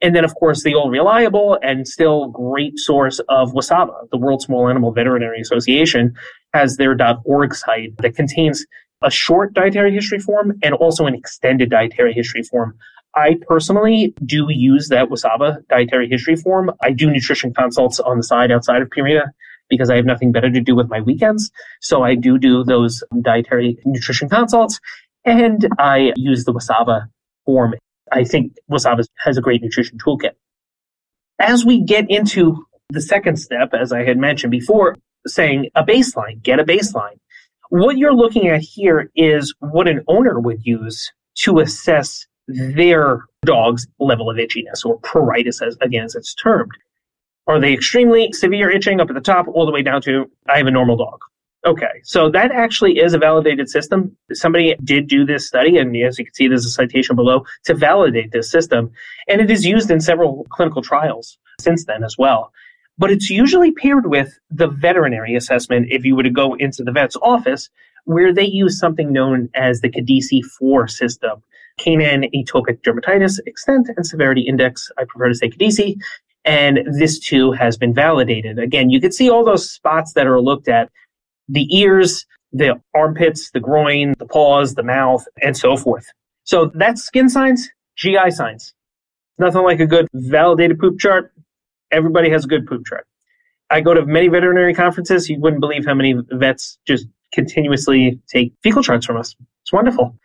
And 0.00 0.14
then, 0.14 0.24
of 0.24 0.34
course, 0.36 0.62
the 0.62 0.74
old 0.74 0.90
reliable 0.90 1.58
and 1.62 1.86
still 1.86 2.28
great 2.28 2.78
source 2.78 3.20
of 3.28 3.52
WSAVA, 3.52 4.10
the 4.10 4.16
World 4.16 4.42
Small 4.42 4.68
Animal 4.68 4.92
Veterinary 4.92 5.40
Association, 5.40 6.14
has 6.54 6.76
their 6.76 6.96
.org 7.24 7.54
site 7.54 7.96
that 7.98 8.14
contains 8.14 8.64
a 9.04 9.10
short 9.10 9.54
dietary 9.54 9.92
history 9.92 10.18
form 10.18 10.58
and 10.62 10.74
also 10.74 11.06
an 11.06 11.14
extended 11.14 11.70
dietary 11.70 12.12
history 12.12 12.42
form. 12.42 12.76
I 13.14 13.36
personally 13.46 14.14
do 14.24 14.46
use 14.48 14.88
that 14.88 15.08
WSAVA 15.08 15.68
dietary 15.68 16.08
history 16.08 16.34
form. 16.34 16.72
I 16.82 16.90
do 16.90 17.10
nutrition 17.10 17.54
consults 17.54 18.00
on 18.00 18.16
the 18.16 18.24
side 18.24 18.50
outside 18.50 18.82
of 18.82 18.88
Purina 18.88 19.26
because 19.68 19.88
I 19.88 19.96
have 19.96 20.04
nothing 20.04 20.32
better 20.32 20.50
to 20.50 20.60
do 20.60 20.74
with 20.74 20.88
my 20.88 21.00
weekends. 21.00 21.50
So 21.80 22.02
I 22.02 22.16
do 22.16 22.38
do 22.38 22.64
those 22.64 23.04
dietary 23.20 23.78
nutrition 23.84 24.28
consults 24.28 24.80
and 25.24 25.68
I 25.78 26.12
use 26.16 26.44
the 26.44 26.52
WSAVA 26.52 27.06
form. 27.44 27.74
I 28.10 28.24
think 28.24 28.56
WSAVA 28.70 29.06
has 29.18 29.36
a 29.36 29.40
great 29.40 29.62
nutrition 29.62 29.98
toolkit. 29.98 30.32
As 31.38 31.64
we 31.64 31.80
get 31.80 32.10
into 32.10 32.64
the 32.90 33.00
second 33.00 33.36
step, 33.36 33.74
as 33.74 33.92
I 33.92 34.04
had 34.04 34.18
mentioned 34.18 34.50
before, 34.50 34.96
saying 35.26 35.70
a 35.74 35.84
baseline, 35.84 36.42
get 36.42 36.60
a 36.60 36.64
baseline. 36.64 37.18
What 37.70 37.96
you're 37.96 38.14
looking 38.14 38.48
at 38.48 38.60
here 38.60 39.10
is 39.16 39.54
what 39.60 39.88
an 39.88 40.04
owner 40.08 40.38
would 40.38 40.64
use 40.64 41.10
to 41.36 41.60
assess 41.60 42.26
their 42.46 43.24
dog's 43.44 43.86
level 43.98 44.30
of 44.30 44.36
itchiness 44.36 44.84
or 44.84 45.00
pruritus, 45.00 45.66
as 45.66 45.76
again 45.80 46.04
as 46.04 46.14
it's 46.14 46.34
termed. 46.34 46.72
Are 47.46 47.60
they 47.60 47.72
extremely 47.72 48.32
severe 48.32 48.70
itching 48.70 49.00
up 49.00 49.08
at 49.10 49.14
the 49.14 49.20
top 49.20 49.46
all 49.48 49.66
the 49.66 49.72
way 49.72 49.82
down 49.82 50.02
to 50.02 50.30
I 50.48 50.58
have 50.58 50.66
a 50.66 50.70
normal 50.70 50.96
dog? 50.96 51.20
Okay, 51.66 52.00
so 52.02 52.28
that 52.30 52.52
actually 52.52 52.98
is 52.98 53.14
a 53.14 53.18
validated 53.18 53.70
system. 53.70 54.14
Somebody 54.32 54.76
did 54.84 55.08
do 55.08 55.24
this 55.24 55.46
study, 55.46 55.78
and 55.78 55.96
as 55.96 56.18
you 56.18 56.26
can 56.26 56.34
see, 56.34 56.46
there's 56.46 56.66
a 56.66 56.70
citation 56.70 57.16
below 57.16 57.44
to 57.64 57.74
validate 57.74 58.32
this 58.32 58.50
system, 58.50 58.90
and 59.28 59.40
it 59.40 59.50
is 59.50 59.64
used 59.64 59.90
in 59.90 60.00
several 60.00 60.46
clinical 60.50 60.82
trials 60.82 61.38
since 61.58 61.86
then 61.86 62.04
as 62.04 62.16
well 62.18 62.52
but 62.98 63.10
it's 63.10 63.30
usually 63.30 63.72
paired 63.72 64.06
with 64.06 64.38
the 64.50 64.68
veterinary 64.68 65.34
assessment 65.34 65.88
if 65.90 66.04
you 66.04 66.14
were 66.14 66.22
to 66.22 66.30
go 66.30 66.54
into 66.54 66.82
the 66.82 66.92
vet's 66.92 67.16
office, 67.16 67.68
where 68.04 68.32
they 68.32 68.44
use 68.44 68.78
something 68.78 69.12
known 69.12 69.48
as 69.54 69.80
the 69.80 69.88
CADESI 69.88 70.44
4 70.58 70.88
system. 70.88 71.42
Canine 71.78 72.30
atopic 72.34 72.80
dermatitis 72.82 73.40
extent 73.46 73.88
and 73.96 74.06
severity 74.06 74.42
index. 74.42 74.90
I 74.96 75.04
prefer 75.04 75.28
to 75.28 75.34
say 75.34 75.50
CADESI. 75.50 75.96
And 76.44 76.80
this 76.98 77.18
too 77.18 77.52
has 77.52 77.76
been 77.76 77.94
validated. 77.94 78.58
Again, 78.58 78.90
you 78.90 79.00
can 79.00 79.12
see 79.12 79.30
all 79.30 79.44
those 79.44 79.70
spots 79.70 80.12
that 80.12 80.26
are 80.26 80.40
looked 80.40 80.68
at 80.68 80.90
the 81.48 81.66
ears, 81.74 82.26
the 82.52 82.80
armpits, 82.94 83.50
the 83.50 83.60
groin, 83.60 84.14
the 84.18 84.26
paws, 84.26 84.74
the 84.74 84.82
mouth, 84.82 85.26
and 85.42 85.56
so 85.56 85.76
forth. 85.76 86.06
So 86.44 86.70
that's 86.74 87.02
skin 87.02 87.28
signs, 87.28 87.68
GI 87.96 88.30
signs. 88.30 88.74
Nothing 89.38 89.62
like 89.62 89.80
a 89.80 89.86
good 89.86 90.06
validated 90.12 90.78
poop 90.78 91.00
chart 91.00 91.32
everybody 91.90 92.30
has 92.30 92.44
a 92.44 92.48
good 92.48 92.66
poop 92.66 92.86
chart. 92.86 93.06
I 93.70 93.80
go 93.80 93.94
to 93.94 94.04
many 94.04 94.28
veterinary 94.28 94.74
conferences. 94.74 95.28
You 95.28 95.40
wouldn't 95.40 95.60
believe 95.60 95.84
how 95.84 95.94
many 95.94 96.14
vets 96.32 96.78
just 96.86 97.06
continuously 97.32 98.20
take 98.28 98.52
fecal 98.62 98.82
charts 98.82 99.06
from 99.06 99.16
us. 99.16 99.34
It's 99.62 99.72
wonderful. 99.72 100.16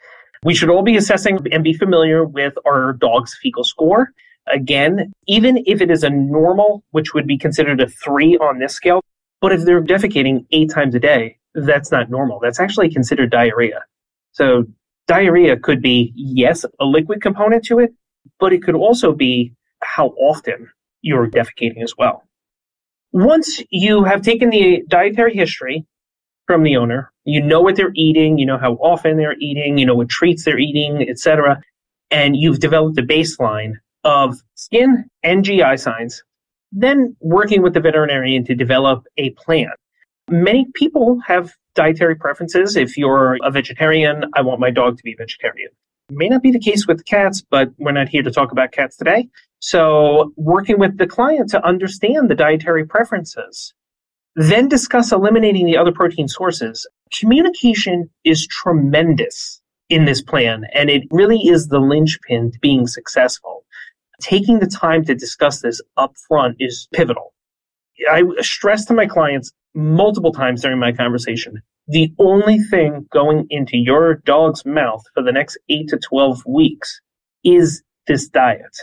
We 0.43 0.54
should 0.54 0.69
all 0.69 0.84
be 0.84 0.98
assessing 0.98 1.39
and 1.52 1.63
be 1.63 1.74
familiar 1.74 2.24
with 2.26 2.54
our 2.65 2.93
dog's 2.93 3.38
fecal 3.41 3.63
score. 3.63 4.13
Again, 4.48 5.12
even 5.28 5.63
if 5.65 5.82
it 5.82 5.91
is 5.91 6.04
a 6.04 6.10
normal, 6.10 6.84
which 6.91 7.13
would 7.13 7.28
be 7.28 7.38
considered 7.38 7.82
a 7.82 7.88
three 7.88 8.38
on 8.38 8.60
this 8.60 8.74
scale, 8.74 9.02
but 9.41 9.52
if 9.52 9.62
they're 9.62 9.82
defecating 9.82 10.45
eight 10.52 10.69
times 10.69 10.95
a 10.95 11.00
day, 11.00 11.38
that's 11.56 11.91
not 11.91 12.10
normal. 12.10 12.39
That's 12.39 12.60
actually 12.60 12.89
considered 12.89 13.32
diarrhea. 13.32 13.84
So 14.32 14.65
diarrhea 15.08 15.58
could 15.58 15.82
be, 15.82 16.13
yes, 16.15 16.65
a 16.80 16.86
liquid 16.86 17.22
component 17.22 17.65
to 17.65 17.80
it, 17.80 17.93
but 18.39 18.54
it 18.54 18.63
could 18.63 18.76
also 18.76 19.13
be 19.13 19.54
how 19.82 20.10
often 20.10 20.69
you're 21.02 21.28
defecating 21.28 21.84
as 21.84 21.94
well. 21.98 22.24
Once 23.12 23.62
you 23.70 24.04
have 24.04 24.22
taken 24.22 24.50
the 24.50 24.84
dietary 24.88 25.34
history 25.34 25.86
from 26.46 26.64
the 26.64 26.78
owner, 26.78 27.12
you 27.26 27.42
know 27.42 27.62
what 27.62 27.76
they're 27.76 27.92
eating, 27.96 28.38
you 28.38 28.46
know 28.46 28.58
how 28.58 28.74
often 28.74 29.18
they're 29.18 29.38
eating, 29.40 29.78
you 29.78 29.86
know 29.86 29.96
what 29.96 30.10
treats 30.10 30.46
they're 30.46 30.60
eating, 30.60 31.08
etc. 31.10 31.62
and 32.12 32.36
you've 32.36 32.60
developed 32.60 32.98
a 32.98 33.04
baseline 33.04 33.74
of 34.04 34.38
skin 34.56 35.06
and 35.24 35.44
GI 35.44 35.78
signs, 35.78 36.24
then 36.72 37.16
working 37.20 37.62
with 37.62 37.74
the 37.74 37.80
veterinarian 37.80 38.46
to 38.46 38.56
develop 38.56 39.06
a 39.18 39.32
plan. 39.32 39.72
Many 40.30 40.68
people 40.76 41.20
have 41.26 41.54
dietary 41.74 42.16
preferences. 42.16 42.76
If 42.76 42.98
you're 42.98 43.38
a 43.44 43.52
vegetarian, 43.52 44.26
I 44.36 44.42
want 44.42 44.60
my 44.60 44.70
dog 44.70 44.98
to 44.98 45.04
be 45.04 45.16
vegetarian. 45.16 45.70
May 46.12 46.30
not 46.30 46.42
be 46.42 46.52
the 46.52 46.60
case 46.60 46.88
with 46.88 47.06
cats, 47.06 47.42
but 47.42 47.72
we're 47.78 47.92
not 47.92 48.10
here 48.10 48.24
to 48.24 48.32
talk 48.32 48.52
about 48.52 48.72
cats 48.72 48.98
today. 48.98 49.30
So, 49.60 50.32
working 50.38 50.80
with 50.80 50.98
the 50.98 51.08
client 51.08 51.50
to 51.52 51.65
understand 51.65 52.30
the 52.30 52.36
dietary 52.36 52.86
preferences, 52.86 53.74
then 54.36 54.69
discuss 54.69 55.12
eliminating 55.12 55.65
the 55.65 55.78
other 55.78 55.91
protein 55.91 56.28
sources. 56.28 56.88
Communication 57.17 58.10
is 58.24 58.48
tremendous 58.48 59.62
in 59.89 60.06
this 60.06 60.22
plan, 60.22 60.65
and 60.74 60.89
it 60.89 61.04
really 61.12 61.39
is 61.39 61.67
the 61.67 61.80
linchpin 61.80 62.52
to 62.52 62.60
being 62.60 62.88
successful. 62.88 63.65
Taking 64.22 64.60
the 64.60 64.67
time 64.67 65.04
to 65.06 65.15
discuss 65.15 65.62
this 65.62 65.82
up 65.98 66.15
front 66.28 66.56
is 66.60 66.88
pivotal. 66.93 67.34
I 68.10 68.24
stress 68.39 68.86
to 68.86 68.93
my 68.93 69.08
clients 69.08 69.52
multiple 69.74 70.32
times 70.32 70.62
during 70.62 70.80
my 70.80 70.91
conversation 70.91 71.62
the 71.89 72.13
only 72.19 72.60
thing 72.60 73.08
going 73.12 73.48
into 73.50 73.76
your 73.76 74.22
dog's 74.24 74.63
mouth 74.63 75.04
for 75.15 75.24
the 75.24 75.32
next 75.32 75.58
8 75.69 75.88
to 75.89 75.98
12 75.98 76.43
weeks 76.45 77.02
is 77.43 77.82
this 78.06 78.30
diet. 78.30 78.78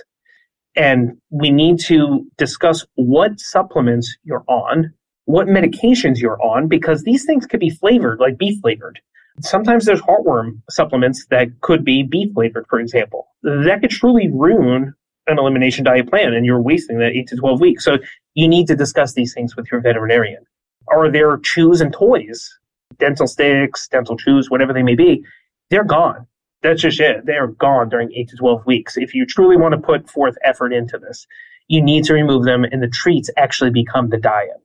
And 0.77 1.17
we 1.31 1.51
need 1.51 1.81
to 1.81 2.27
discuss 2.37 2.85
what 2.95 3.41
supplements 3.41 4.15
you're 4.25 4.45
on, 4.47 4.93
what 5.25 5.47
medications 5.47 6.19
you're 6.21 6.41
on, 6.43 6.69
because 6.69 7.03
these 7.03 7.25
things 7.25 7.47
could 7.47 7.61
be 7.61 7.71
flavored, 7.71 8.21
like 8.21 8.39
beef 8.39 8.61
flavored. 8.61 9.01
Sometimes 9.41 9.85
there's 9.85 10.01
heartworm 10.01 10.61
supplements 10.71 11.27
that 11.31 11.49
could 11.61 11.85
be 11.85 12.03
beef 12.03 12.33
flavored, 12.35 12.67
for 12.69 12.79
example. 12.79 13.29
That 13.43 13.81
could 13.81 13.91
truly 13.91 14.31
ruin 14.31 14.95
an 15.27 15.39
elimination 15.39 15.85
diet 15.85 16.09
plan 16.09 16.33
and 16.33 16.47
you're 16.47 16.61
wasting 16.61 16.99
that 16.99 17.13
8 17.13 17.27
to 17.29 17.37
12 17.37 17.61
weeks. 17.61 17.85
So 17.85 17.99
you 18.35 18.47
need 18.47 18.67
to 18.69 18.77
discuss 18.77 19.15
these 19.15 19.35
things 19.35 19.57
with 19.57 19.71
your 19.73 19.81
veterinarian. 19.81 20.45
Are 20.89 21.11
there 21.11 21.39
chews 21.39 21.81
and 21.81 21.93
toys 21.93 22.57
dental 22.99 23.27
sticks, 23.27 23.89
dental 23.89 24.17
chews, 24.17 24.51
whatever 24.51 24.73
they 24.73 24.83
may 24.83 24.95
be, 24.95 25.25
they're 25.71 25.85
gone. 25.85 26.27
That's 26.63 26.83
just 26.83 27.01
it. 27.01 27.27
They 27.27 27.35
are 27.35 27.49
gone 27.49 27.89
during 27.89 28.13
eight 28.13 28.29
to 28.31 28.37
12 28.37 28.67
weeks. 28.67 28.97
If 28.97 29.15
you 29.15 29.27
truly 29.27 29.57
want 29.57 29.73
to 29.73 29.81
put 29.81 30.11
forth 30.11 30.37
effort 30.43 30.73
into 30.73 30.99
this, 30.99 31.27
you 31.69 31.83
need 31.83 32.05
to 32.05 32.15
remove 32.15 32.45
them 32.45 32.65
and 32.65 32.83
the 32.83 32.89
treats 32.89 33.31
actually 33.37 33.71
become 33.71 34.09
the 34.09 34.19
diet, 34.19 34.63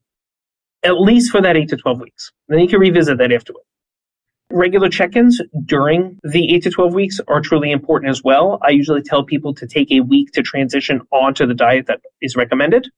at 0.84 1.00
least 1.00 1.32
for 1.32 1.42
that 1.42 1.58
eight 1.58 1.70
to 1.70 1.78
12 1.78 2.00
weeks. 2.00 2.32
Then 2.48 2.60
you 2.60 2.68
can 2.68 2.80
revisit 2.80 3.18
that 3.18 3.32
afterward. 3.32 3.64
Regular 4.52 4.90
check-ins 4.90 5.42
during 5.66 6.20
the 6.24 6.54
8 6.56 6.64
to 6.64 6.70
12 6.70 6.94
weeks 6.94 7.20
are 7.28 7.40
truly 7.40 7.72
important 7.72 8.10
as 8.10 8.22
well. 8.22 8.60
I 8.62 8.72
usually 8.72 9.02
tell 9.02 9.24
people 9.24 9.54
to 9.56 9.66
take 9.66 9.92
a 9.92 10.02
week 10.02 10.32
to 10.34 10.42
transition 10.42 11.02
onto 11.12 11.46
the 11.46 11.54
diet 11.54 11.88
that 11.88 12.02
is 12.22 12.36
recommended. 12.36 12.90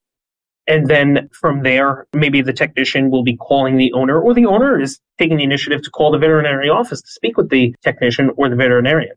And 0.66 0.88
then 0.88 1.30
from 1.34 1.64
there, 1.64 2.08
maybe 2.14 2.42
the 2.42 2.54
technician 2.54 3.12
will 3.12 3.24
be 3.24 3.36
calling 3.36 3.78
the 3.78 3.92
owner, 3.94 4.20
or 4.20 4.34
the 4.34 4.46
owner 4.46 4.80
is 4.80 5.00
taking 5.20 5.38
the 5.38 5.44
initiative 5.44 5.82
to 5.84 5.90
call 5.90 6.12
the 6.12 6.18
veterinary 6.18 6.70
office 6.70 7.02
to 7.02 7.12
speak 7.12 7.36
with 7.36 7.50
the 7.50 7.76
technician 7.84 8.32
or 8.38 8.50
the 8.50 8.56
veterinarian. 8.56 9.16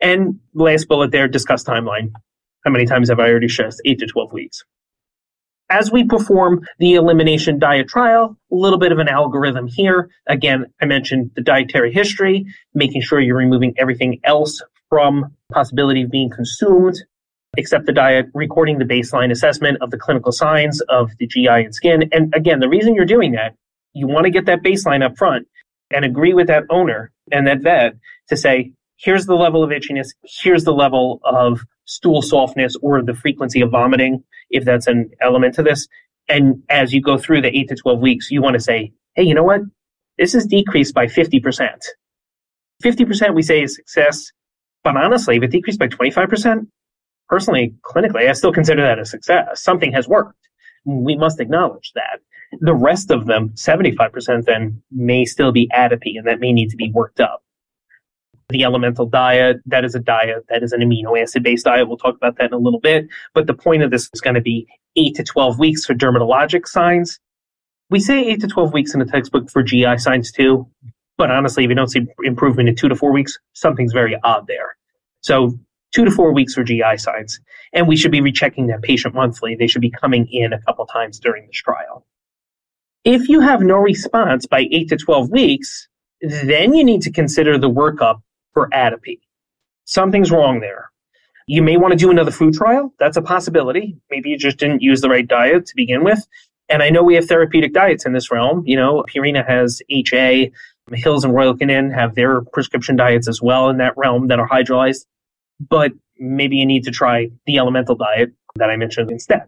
And 0.00 0.40
last 0.54 0.86
bullet 0.86 1.10
there, 1.10 1.26
discuss 1.26 1.64
timeline. 1.64 2.10
How 2.64 2.70
many 2.70 2.84
times 2.84 3.08
have 3.08 3.18
I 3.18 3.30
already 3.30 3.48
stressed? 3.48 3.80
Eight 3.86 3.98
to 4.00 4.06
12 4.06 4.32
weeks. 4.32 4.62
As 5.70 5.90
we 5.90 6.04
perform 6.04 6.66
the 6.78 6.94
elimination 6.94 7.58
diet 7.58 7.88
trial, 7.88 8.36
a 8.50 8.54
little 8.54 8.78
bit 8.78 8.92
of 8.92 8.98
an 8.98 9.08
algorithm 9.08 9.66
here. 9.66 10.10
Again, 10.26 10.66
I 10.80 10.86
mentioned 10.86 11.30
the 11.34 11.42
dietary 11.42 11.92
history, 11.92 12.46
making 12.74 13.02
sure 13.02 13.20
you're 13.20 13.36
removing 13.36 13.74
everything 13.78 14.20
else 14.24 14.62
from 14.88 15.34
possibility 15.50 16.02
of 16.02 16.10
being 16.10 16.30
consumed 16.30 16.96
accept 17.58 17.86
the 17.86 17.92
diet, 17.92 18.26
recording 18.34 18.78
the 18.78 18.84
baseline 18.84 19.30
assessment 19.30 19.78
of 19.82 19.90
the 19.90 19.98
clinical 19.98 20.32
signs 20.32 20.80
of 20.82 21.10
the 21.18 21.26
GI 21.26 21.48
and 21.48 21.74
skin. 21.74 22.08
And 22.12 22.32
again, 22.34 22.60
the 22.60 22.68
reason 22.68 22.94
you're 22.94 23.04
doing 23.04 23.32
that, 23.32 23.54
you 23.94 24.06
want 24.06 24.24
to 24.24 24.30
get 24.30 24.46
that 24.46 24.62
baseline 24.62 25.04
up 25.04 25.18
front 25.18 25.46
and 25.90 26.04
agree 26.04 26.34
with 26.34 26.46
that 26.46 26.64
owner 26.70 27.10
and 27.32 27.46
that 27.46 27.60
vet 27.60 27.94
to 28.28 28.36
say, 28.36 28.72
here's 28.96 29.26
the 29.26 29.34
level 29.34 29.62
of 29.62 29.70
itchiness, 29.70 30.08
here's 30.42 30.64
the 30.64 30.72
level 30.72 31.20
of 31.24 31.60
stool 31.84 32.22
softness 32.22 32.74
or 32.82 33.02
the 33.02 33.14
frequency 33.14 33.60
of 33.60 33.70
vomiting, 33.70 34.22
if 34.50 34.64
that's 34.64 34.86
an 34.86 35.10
element 35.20 35.54
to 35.54 35.62
this. 35.62 35.86
And 36.28 36.62
as 36.68 36.92
you 36.92 37.00
go 37.00 37.16
through 37.16 37.42
the 37.42 37.56
eight 37.56 37.68
to 37.68 37.74
12 37.74 38.00
weeks, 38.00 38.30
you 38.30 38.42
want 38.42 38.54
to 38.54 38.60
say, 38.60 38.92
hey, 39.14 39.22
you 39.22 39.34
know 39.34 39.44
what? 39.44 39.62
This 40.18 40.34
is 40.34 40.46
decreased 40.46 40.94
by 40.94 41.06
50%. 41.06 41.68
50% 42.82 43.34
we 43.34 43.42
say 43.42 43.62
is 43.62 43.74
success. 43.76 44.30
But 44.84 44.96
honestly, 44.96 45.36
if 45.36 45.42
it 45.42 45.50
decreased 45.50 45.78
by 45.78 45.88
25%, 45.88 46.66
personally, 47.28 47.74
clinically, 47.82 48.28
I 48.28 48.32
still 48.32 48.52
consider 48.52 48.82
that 48.82 48.98
a 48.98 49.04
success. 49.04 49.62
Something 49.62 49.92
has 49.92 50.08
worked. 50.08 50.48
We 50.84 51.16
must 51.16 51.40
acknowledge 51.40 51.92
that. 51.94 52.20
The 52.60 52.74
rest 52.74 53.10
of 53.10 53.26
them, 53.26 53.50
75% 53.50 54.44
then, 54.44 54.82
may 54.90 55.24
still 55.24 55.52
be 55.52 55.68
atopy 55.68 56.16
and 56.16 56.26
that 56.26 56.40
may 56.40 56.52
need 56.52 56.70
to 56.70 56.76
be 56.76 56.90
worked 56.90 57.20
up. 57.20 57.42
The 58.48 58.64
elemental 58.64 59.04
diet, 59.04 59.58
that 59.66 59.84
is 59.84 59.94
a 59.94 59.98
diet, 59.98 60.46
that 60.48 60.62
is 60.62 60.72
an 60.72 60.80
amino 60.80 61.20
acid 61.20 61.42
based 61.42 61.66
diet. 61.66 61.86
We'll 61.86 61.98
talk 61.98 62.16
about 62.16 62.38
that 62.38 62.46
in 62.46 62.54
a 62.54 62.58
little 62.58 62.80
bit. 62.80 63.06
But 63.34 63.46
the 63.46 63.54
point 63.54 63.82
of 63.82 63.90
this 63.90 64.08
is 64.14 64.22
going 64.22 64.36
to 64.36 64.40
be 64.40 64.66
8 64.96 65.14
to 65.16 65.24
12 65.24 65.58
weeks 65.58 65.84
for 65.84 65.94
dermatologic 65.94 66.66
signs. 66.66 67.20
We 67.90 68.00
say 68.00 68.24
8 68.24 68.40
to 68.40 68.48
12 68.48 68.72
weeks 68.72 68.94
in 68.94 69.00
the 69.00 69.06
textbook 69.06 69.50
for 69.50 69.62
GI 69.62 69.98
signs 69.98 70.32
too. 70.32 70.66
But 71.18 71.30
honestly, 71.30 71.64
if 71.64 71.68
you 71.68 71.74
don't 71.74 71.90
see 71.90 72.06
improvement 72.24 72.68
in 72.68 72.76
two 72.76 72.88
to 72.88 72.96
four 72.96 73.12
weeks, 73.12 73.38
something's 73.52 73.92
very 73.92 74.16
odd 74.22 74.46
there. 74.46 74.76
So 75.20 75.58
two 75.92 76.04
to 76.04 76.10
four 76.10 76.32
weeks 76.32 76.54
for 76.54 76.64
GI 76.64 76.96
signs. 76.98 77.40
And 77.72 77.86
we 77.86 77.96
should 77.96 78.10
be 78.10 78.20
rechecking 78.20 78.66
that 78.68 78.82
patient 78.82 79.14
monthly. 79.14 79.54
They 79.54 79.66
should 79.66 79.82
be 79.82 79.90
coming 79.90 80.26
in 80.30 80.52
a 80.52 80.60
couple 80.62 80.86
times 80.86 81.18
during 81.18 81.46
this 81.46 81.56
trial. 81.56 82.06
If 83.04 83.28
you 83.28 83.40
have 83.40 83.60
no 83.62 83.76
response 83.76 84.46
by 84.46 84.66
8 84.70 84.88
to 84.90 84.96
12 84.96 85.30
weeks, 85.30 85.88
then 86.20 86.74
you 86.74 86.84
need 86.84 87.02
to 87.02 87.12
consider 87.12 87.56
the 87.58 87.70
workup 87.70 88.22
for 88.52 88.68
atopy. 88.70 89.20
Something's 89.84 90.30
wrong 90.30 90.60
there. 90.60 90.90
You 91.46 91.62
may 91.62 91.78
want 91.78 91.92
to 91.92 91.98
do 91.98 92.10
another 92.10 92.30
food 92.30 92.54
trial. 92.54 92.92
That's 92.98 93.16
a 93.16 93.22
possibility. 93.22 93.96
Maybe 94.10 94.30
you 94.30 94.36
just 94.36 94.58
didn't 94.58 94.82
use 94.82 95.00
the 95.00 95.08
right 95.08 95.26
diet 95.26 95.64
to 95.66 95.76
begin 95.76 96.04
with. 96.04 96.26
And 96.68 96.82
I 96.82 96.90
know 96.90 97.02
we 97.02 97.14
have 97.14 97.24
therapeutic 97.24 97.72
diets 97.72 98.04
in 98.04 98.12
this 98.12 98.30
realm. 98.30 98.62
You 98.66 98.76
know, 98.76 99.04
Purina 99.08 99.46
has 99.46 99.80
HA, 99.88 100.52
Hills 100.92 101.24
and 101.24 101.34
Royal 101.34 101.56
Canin 101.56 101.94
have 101.94 102.14
their 102.14 102.42
prescription 102.42 102.96
diets 102.96 103.28
as 103.28 103.40
well 103.40 103.70
in 103.70 103.78
that 103.78 103.96
realm 103.96 104.28
that 104.28 104.38
are 104.38 104.48
hydrolyzed 104.48 105.06
but 105.60 105.92
maybe 106.18 106.56
you 106.56 106.66
need 106.66 106.84
to 106.84 106.90
try 106.90 107.30
the 107.46 107.58
elemental 107.58 107.94
diet 107.94 108.32
that 108.56 108.70
I 108.70 108.76
mentioned 108.76 109.10
instead. 109.10 109.42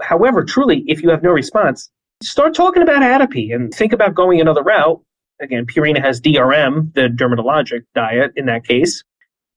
However, 0.00 0.44
truly, 0.44 0.84
if 0.86 1.02
you 1.02 1.10
have 1.10 1.22
no 1.22 1.30
response, 1.30 1.90
start 2.22 2.54
talking 2.54 2.82
about 2.82 3.02
atopy 3.02 3.54
and 3.54 3.72
think 3.72 3.92
about 3.92 4.14
going 4.14 4.40
another 4.40 4.62
route. 4.62 5.00
Again, 5.40 5.66
Purina 5.66 6.00
has 6.00 6.20
DRM, 6.20 6.94
the 6.94 7.08
dermatologic 7.08 7.84
diet 7.94 8.32
in 8.36 8.46
that 8.46 8.64
case. 8.64 9.04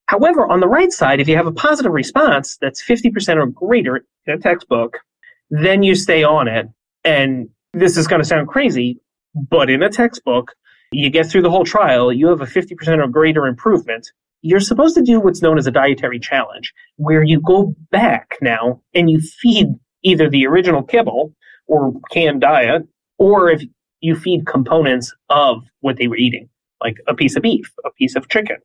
However, 0.07 0.47
on 0.47 0.59
the 0.59 0.67
right 0.67 0.91
side, 0.91 1.19
if 1.19 1.27
you 1.27 1.35
have 1.35 1.47
a 1.47 1.51
positive 1.51 1.91
response 1.91 2.57
that's 2.57 2.83
50% 2.83 3.37
or 3.37 3.47
greater 3.47 4.05
in 4.27 4.33
a 4.33 4.37
textbook, 4.37 4.99
then 5.49 5.83
you 5.83 5.95
stay 5.95 6.23
on 6.23 6.47
it. 6.47 6.67
And 7.03 7.49
this 7.73 7.97
is 7.97 8.07
going 8.07 8.21
to 8.21 8.27
sound 8.27 8.47
crazy, 8.47 8.99
but 9.33 9.69
in 9.69 9.83
a 9.83 9.89
textbook, 9.89 10.53
you 10.91 11.09
get 11.09 11.27
through 11.27 11.41
the 11.41 11.49
whole 11.49 11.65
trial, 11.65 12.13
you 12.13 12.27
have 12.27 12.41
a 12.41 12.45
50% 12.45 13.03
or 13.03 13.07
greater 13.07 13.47
improvement 13.47 14.07
you're 14.45 14.59
supposed 14.59 14.95
to 14.95 15.01
do 15.01 15.19
what's 15.19 15.41
known 15.41 15.57
as 15.57 15.65
a 15.65 15.71
dietary 15.71 16.19
challenge, 16.19 16.71
where 16.97 17.23
you 17.23 17.41
go 17.41 17.73
back 17.89 18.37
now 18.43 18.79
and 18.93 19.09
you 19.09 19.19
feed 19.19 19.69
either 20.03 20.29
the 20.29 20.45
original 20.45 20.83
kibble 20.83 21.33
or 21.65 21.93
canned 22.11 22.41
diet, 22.41 22.83
or 23.17 23.49
if 23.49 23.63
you 24.01 24.15
feed 24.15 24.45
components 24.45 25.11
of 25.29 25.63
what 25.79 25.97
they 25.97 26.07
were 26.07 26.15
eating, 26.15 26.47
like 26.79 26.97
a 27.07 27.15
piece 27.15 27.35
of 27.35 27.41
beef, 27.41 27.71
a 27.85 27.89
piece 27.97 28.15
of 28.15 28.29
chicken. 28.29 28.57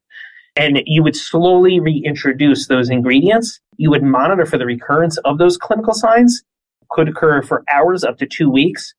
And 0.55 0.83
you 0.85 1.03
would 1.03 1.17
slowly 1.17 1.81
reintroduce 1.81 2.67
those 2.67 2.91
ingredients. 2.91 3.59
You 3.79 3.89
would 3.89 4.03
monitor 4.03 4.45
for 4.45 4.59
the 4.59 4.67
recurrence 4.67 5.17
of 5.25 5.39
those 5.39 5.57
clinical 5.57 5.95
signs, 5.95 6.43
could 6.91 7.09
occur 7.09 7.41
for 7.41 7.65
hours 7.73 8.05
up 8.05 8.19
to 8.19 8.27
two 8.27 8.51
weeks. 8.51 8.93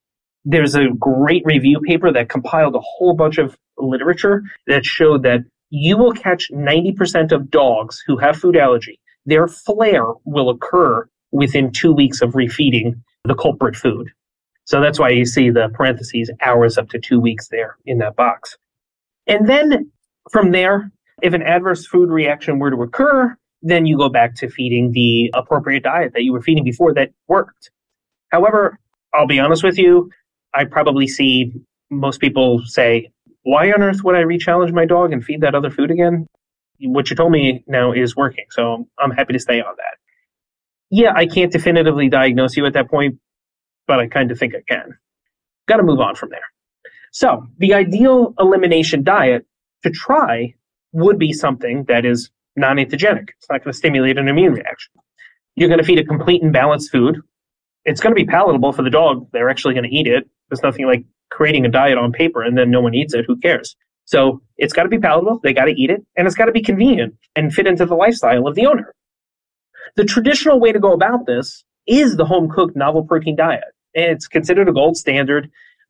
There's 0.46 0.74
a 0.74 0.88
great 0.98 1.44
review 1.46 1.80
paper 1.82 2.12
that 2.12 2.30
compiled 2.30 2.74
a 2.76 2.82
whole 2.82 3.14
bunch 3.14 3.38
of 3.38 3.56
literature 3.78 4.42
that 4.66 4.84
showed 4.84 5.22
that 5.24 5.42
you 5.72 5.98
will 5.98 6.12
catch 6.12 6.52
90% 6.52 7.32
of 7.32 7.50
dogs 7.50 8.04
who 8.06 8.18
have 8.18 8.38
food 8.38 8.58
allergy. 8.58 9.00
Their 9.26 9.48
flare 9.48 10.06
will 10.26 10.50
occur 10.50 11.08
within 11.32 11.72
two 11.72 11.94
weeks 11.94 12.22
of 12.22 12.34
refeeding 12.34 13.02
the 13.24 13.36
culprit 13.36 13.76
food. 13.76 14.10
So 14.66 14.82
that's 14.82 15.00
why 15.00 15.10
you 15.10 15.26
see 15.26 15.50
the 15.50 15.70
parentheses 15.74 16.30
hours 16.42 16.78
up 16.78 16.90
to 16.90 17.00
two 17.00 17.20
weeks 17.20 17.48
there 17.48 17.78
in 17.86 18.00
that 18.00 18.16
box. 18.16 18.58
And 19.28 19.48
then 19.48 19.92
from 20.30 20.52
there, 20.52 20.92
if 21.22 21.34
an 21.34 21.42
adverse 21.42 21.88
food 21.88 22.10
reaction 22.10 22.60
were 22.60 22.72
to 22.72 22.82
occur, 22.82 23.36
then 23.62 23.86
you 23.86 23.98
go 23.98 24.10
back 24.10 24.36
to 24.36 24.50
feeding 24.50 24.92
the 24.92 25.32
appropriate 25.34 25.84
diet 25.84 26.12
that 26.14 26.24
you 26.24 26.34
were 26.34 26.42
feeding 26.42 26.64
before 26.64 26.94
that 26.96 27.12
worked. 27.28 27.72
However, 28.30 28.78
I'll 29.14 29.28
be 29.28 29.40
honest 29.40 29.64
with 29.64 29.78
you, 29.78 30.10
I 30.54 30.66
probably 30.66 31.08
see 31.08 31.54
most 31.90 32.20
people 32.20 32.62
say, 32.66 33.12
why 33.44 33.72
on 33.72 33.82
earth 33.82 34.04
would 34.04 34.16
I 34.16 34.20
re-challenge 34.20 34.72
my 34.72 34.86
dog 34.86 35.14
and 35.14 35.24
feed 35.24 35.42
that 35.42 35.56
other 35.56 35.70
food 35.70 35.92
again? 35.92 36.28
what 36.84 37.10
you 37.10 37.16
told 37.16 37.32
me 37.32 37.64
now 37.68 37.92
is 37.92 38.16
working. 38.16 38.46
So 38.50 38.88
I'm 38.98 39.12
happy 39.12 39.34
to 39.34 39.40
stay 39.40 39.62
on 39.62 39.76
that. 39.78 39.98
Yeah, 40.90 41.14
I 41.16 41.26
can't 41.26 41.52
definitively 41.52 42.10
diagnose 42.10 42.58
you 42.58 42.66
at 42.66 42.74
that 42.74 42.90
point, 42.90 43.20
but 43.88 44.00
I 44.00 44.08
kind 44.08 44.32
of 44.32 44.40
think 44.40 44.56
I 44.56 44.62
can. 44.68 44.98
Got 45.68 45.78
to 45.78 45.84
move 45.84 46.00
on 46.00 46.16
from 46.16 46.30
there. 46.30 46.42
So 47.12 47.48
the 47.58 47.74
ideal 47.74 48.34
elimination 48.40 49.04
diet 49.04 49.46
to 49.84 49.90
try 49.90 50.56
would 50.92 51.20
be 51.20 51.34
something 51.34 51.86
that 51.88 52.06
is 52.06 52.30
non-antigenic. 52.56 53.30
It's 53.38 53.50
not 53.50 53.64
going 53.64 53.72
to 53.72 53.78
stimulate 53.78 54.18
an 54.18 54.28
immune 54.28 54.54
reaction. 54.54 54.92
You're 55.56 55.70
going 55.70 55.80
to 55.80 55.86
feed 55.86 56.00
a 56.00 56.04
complete 56.04 56.42
and 56.42 56.52
balanced 56.52 56.92
food. 56.92 57.22
It's 57.86 58.02
going 58.02 58.16
to 58.16 58.20
be 58.20 58.26
palatable 58.26 58.74
for 58.74 58.84
the 58.84 58.90
dog. 58.90 59.28
They're 59.32 59.50
actually 59.50 59.74
going 59.74 59.90
to 59.90 59.96
eat 59.96 60.08
it. 60.08 60.30
There's 60.50 60.64
nothing 60.64 60.86
like 60.86 61.04
creating 61.32 61.66
a 61.66 61.70
diet 61.70 61.98
on 61.98 62.12
paper 62.12 62.44
and 62.44 62.58
then 62.58 62.70
no 62.70 62.82
one 62.82 62.94
eats 62.94 63.14
it. 63.14 63.26
Who 63.28 63.38
cares? 63.38 63.76
So 64.06 64.42
it's 64.58 64.74
got 64.74 64.84
to 64.84 64.90
be 64.90 65.00
palatable. 65.00 65.40
They 65.44 65.54
got 65.54 65.66
to 65.66 65.72
eat 65.72 65.90
it 65.90 66.06
and 66.16 66.28
it's 66.28 66.36
got 66.36 66.46
to 66.46 66.52
be 66.52 66.62
convenient 66.62 67.16
and 67.36 67.54
fit 67.54 67.68
into 67.68 67.86
the 67.86 67.96
lifestyle 67.96 68.48
of 68.48 68.56
the 68.56 68.66
owner. 68.68 68.94
The 69.96 70.06
traditional 70.06 70.60
way 70.60 70.72
to 70.72 70.80
go 70.80 70.94
about 70.94 71.26
this 71.26 71.64
is 71.88 72.16
the 72.16 72.26
home 72.26 72.50
cooked 72.50 72.76
novel 72.76 73.04
protein 73.04 73.36
diet. 73.36 73.64
It's 73.94 74.28
considered 74.28 74.70
a 74.70 74.74
gold 74.74 74.98
standard, 74.98 75.50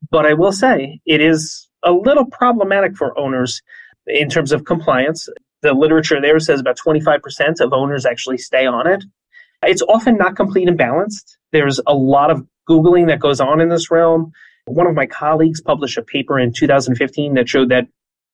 but 0.10 0.26
I 0.26 0.34
will 0.34 0.52
say 0.52 1.02
it 1.06 1.22
is 1.22 1.68
a 1.84 1.92
little 1.92 2.26
problematic 2.26 2.96
for 2.96 3.18
owners 3.18 3.62
in 4.08 4.30
terms 4.30 4.52
of 4.52 4.66
compliance. 4.66 5.28
The 5.62 5.74
literature 5.74 6.20
there 6.22 6.40
says 6.40 6.60
about 6.60 6.78
25% 6.78 7.60
of 7.60 7.74
owners 7.74 8.06
actually 8.06 8.38
stay 8.38 8.66
on 8.66 8.88
it. 8.88 9.04
It's 9.64 9.84
often 9.84 10.18
not 10.18 10.36
complete 10.36 10.68
and 10.68 10.78
balanced. 10.78 11.38
There's 11.52 11.80
a 11.86 11.94
lot 11.94 12.32
of 12.32 12.46
Googling 12.68 13.08
that 13.08 13.20
goes 13.20 13.40
on 13.40 13.62
in 13.62 13.70
this 13.70 13.92
realm. 13.92 14.32
One 14.66 14.88
of 14.88 14.96
my 14.96 15.08
colleagues 15.08 15.62
published 15.62 15.98
a 15.98 16.04
paper 16.04 16.40
in 16.40 16.54
2015 16.54 17.34
that 17.34 17.50
showed 17.50 17.70
that 17.70 17.88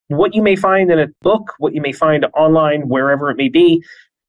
what 0.08 0.36
you 0.36 0.42
may 0.42 0.56
find 0.56 0.92
in 0.92 1.00
a 1.00 1.08
book, 1.22 1.54
what 1.58 1.74
you 1.74 1.82
may 1.82 1.92
find 1.92 2.26
online, 2.34 2.88
wherever 2.88 3.30
it 3.30 3.38
may 3.38 3.50
be, 3.50 3.84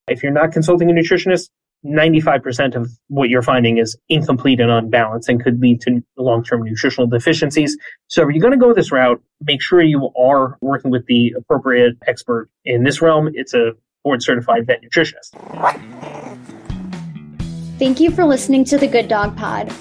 if 0.07 0.23
you're 0.23 0.31
not 0.31 0.51
consulting 0.51 0.89
a 0.89 0.93
nutritionist, 0.93 1.49
95% 1.85 2.75
of 2.75 2.89
what 3.07 3.29
you're 3.29 3.41
finding 3.41 3.77
is 3.77 3.97
incomplete 4.09 4.59
and 4.59 4.69
unbalanced 4.69 5.29
and 5.29 5.41
could 5.41 5.61
lead 5.61 5.79
to 5.81 6.01
long-term 6.17 6.63
nutritional 6.63 7.07
deficiencies. 7.07 7.77
So 8.07 8.23
if 8.23 8.33
you're 8.33 8.41
going 8.41 8.51
to 8.51 8.57
go 8.57 8.73
this 8.73 8.91
route, 8.91 9.21
make 9.41 9.61
sure 9.61 9.81
you 9.81 10.09
are 10.19 10.57
working 10.59 10.91
with 10.91 11.05
the 11.05 11.33
appropriate 11.37 11.95
expert 12.07 12.49
in 12.65 12.83
this 12.83 13.01
realm. 13.01 13.29
It's 13.33 13.53
a 13.53 13.71
board 14.03 14.21
certified 14.21 14.67
vet 14.67 14.81
nutritionist. 14.83 15.31
Thank 17.77 18.01
you 18.01 18.11
for 18.11 18.25
listening 18.25 18.65
to 18.65 18.77
the 18.77 18.87
Good 18.87 19.07
Dog 19.07 19.37
Pod. 19.37 19.73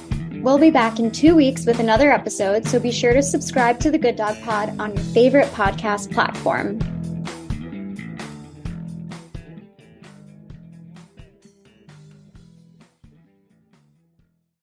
We'll 0.43 0.59
be 0.59 0.71
back 0.71 1.01
in 1.01 1.11
two 1.11 1.35
weeks 1.35 1.67
with 1.67 1.81
another 1.81 2.13
episode, 2.13 2.65
so 2.65 2.79
be 2.79 2.93
sure 2.93 3.13
to 3.13 3.23
subscribe 3.23 3.81
to 3.81 3.91
the 3.91 3.99
Good 3.99 4.17
Dog 4.17 4.41
Pod 4.43 4.79
on 4.79 4.95
your 4.95 5.05
favorite 5.07 5.49
podcast 5.49 6.13
platform. 6.13 6.79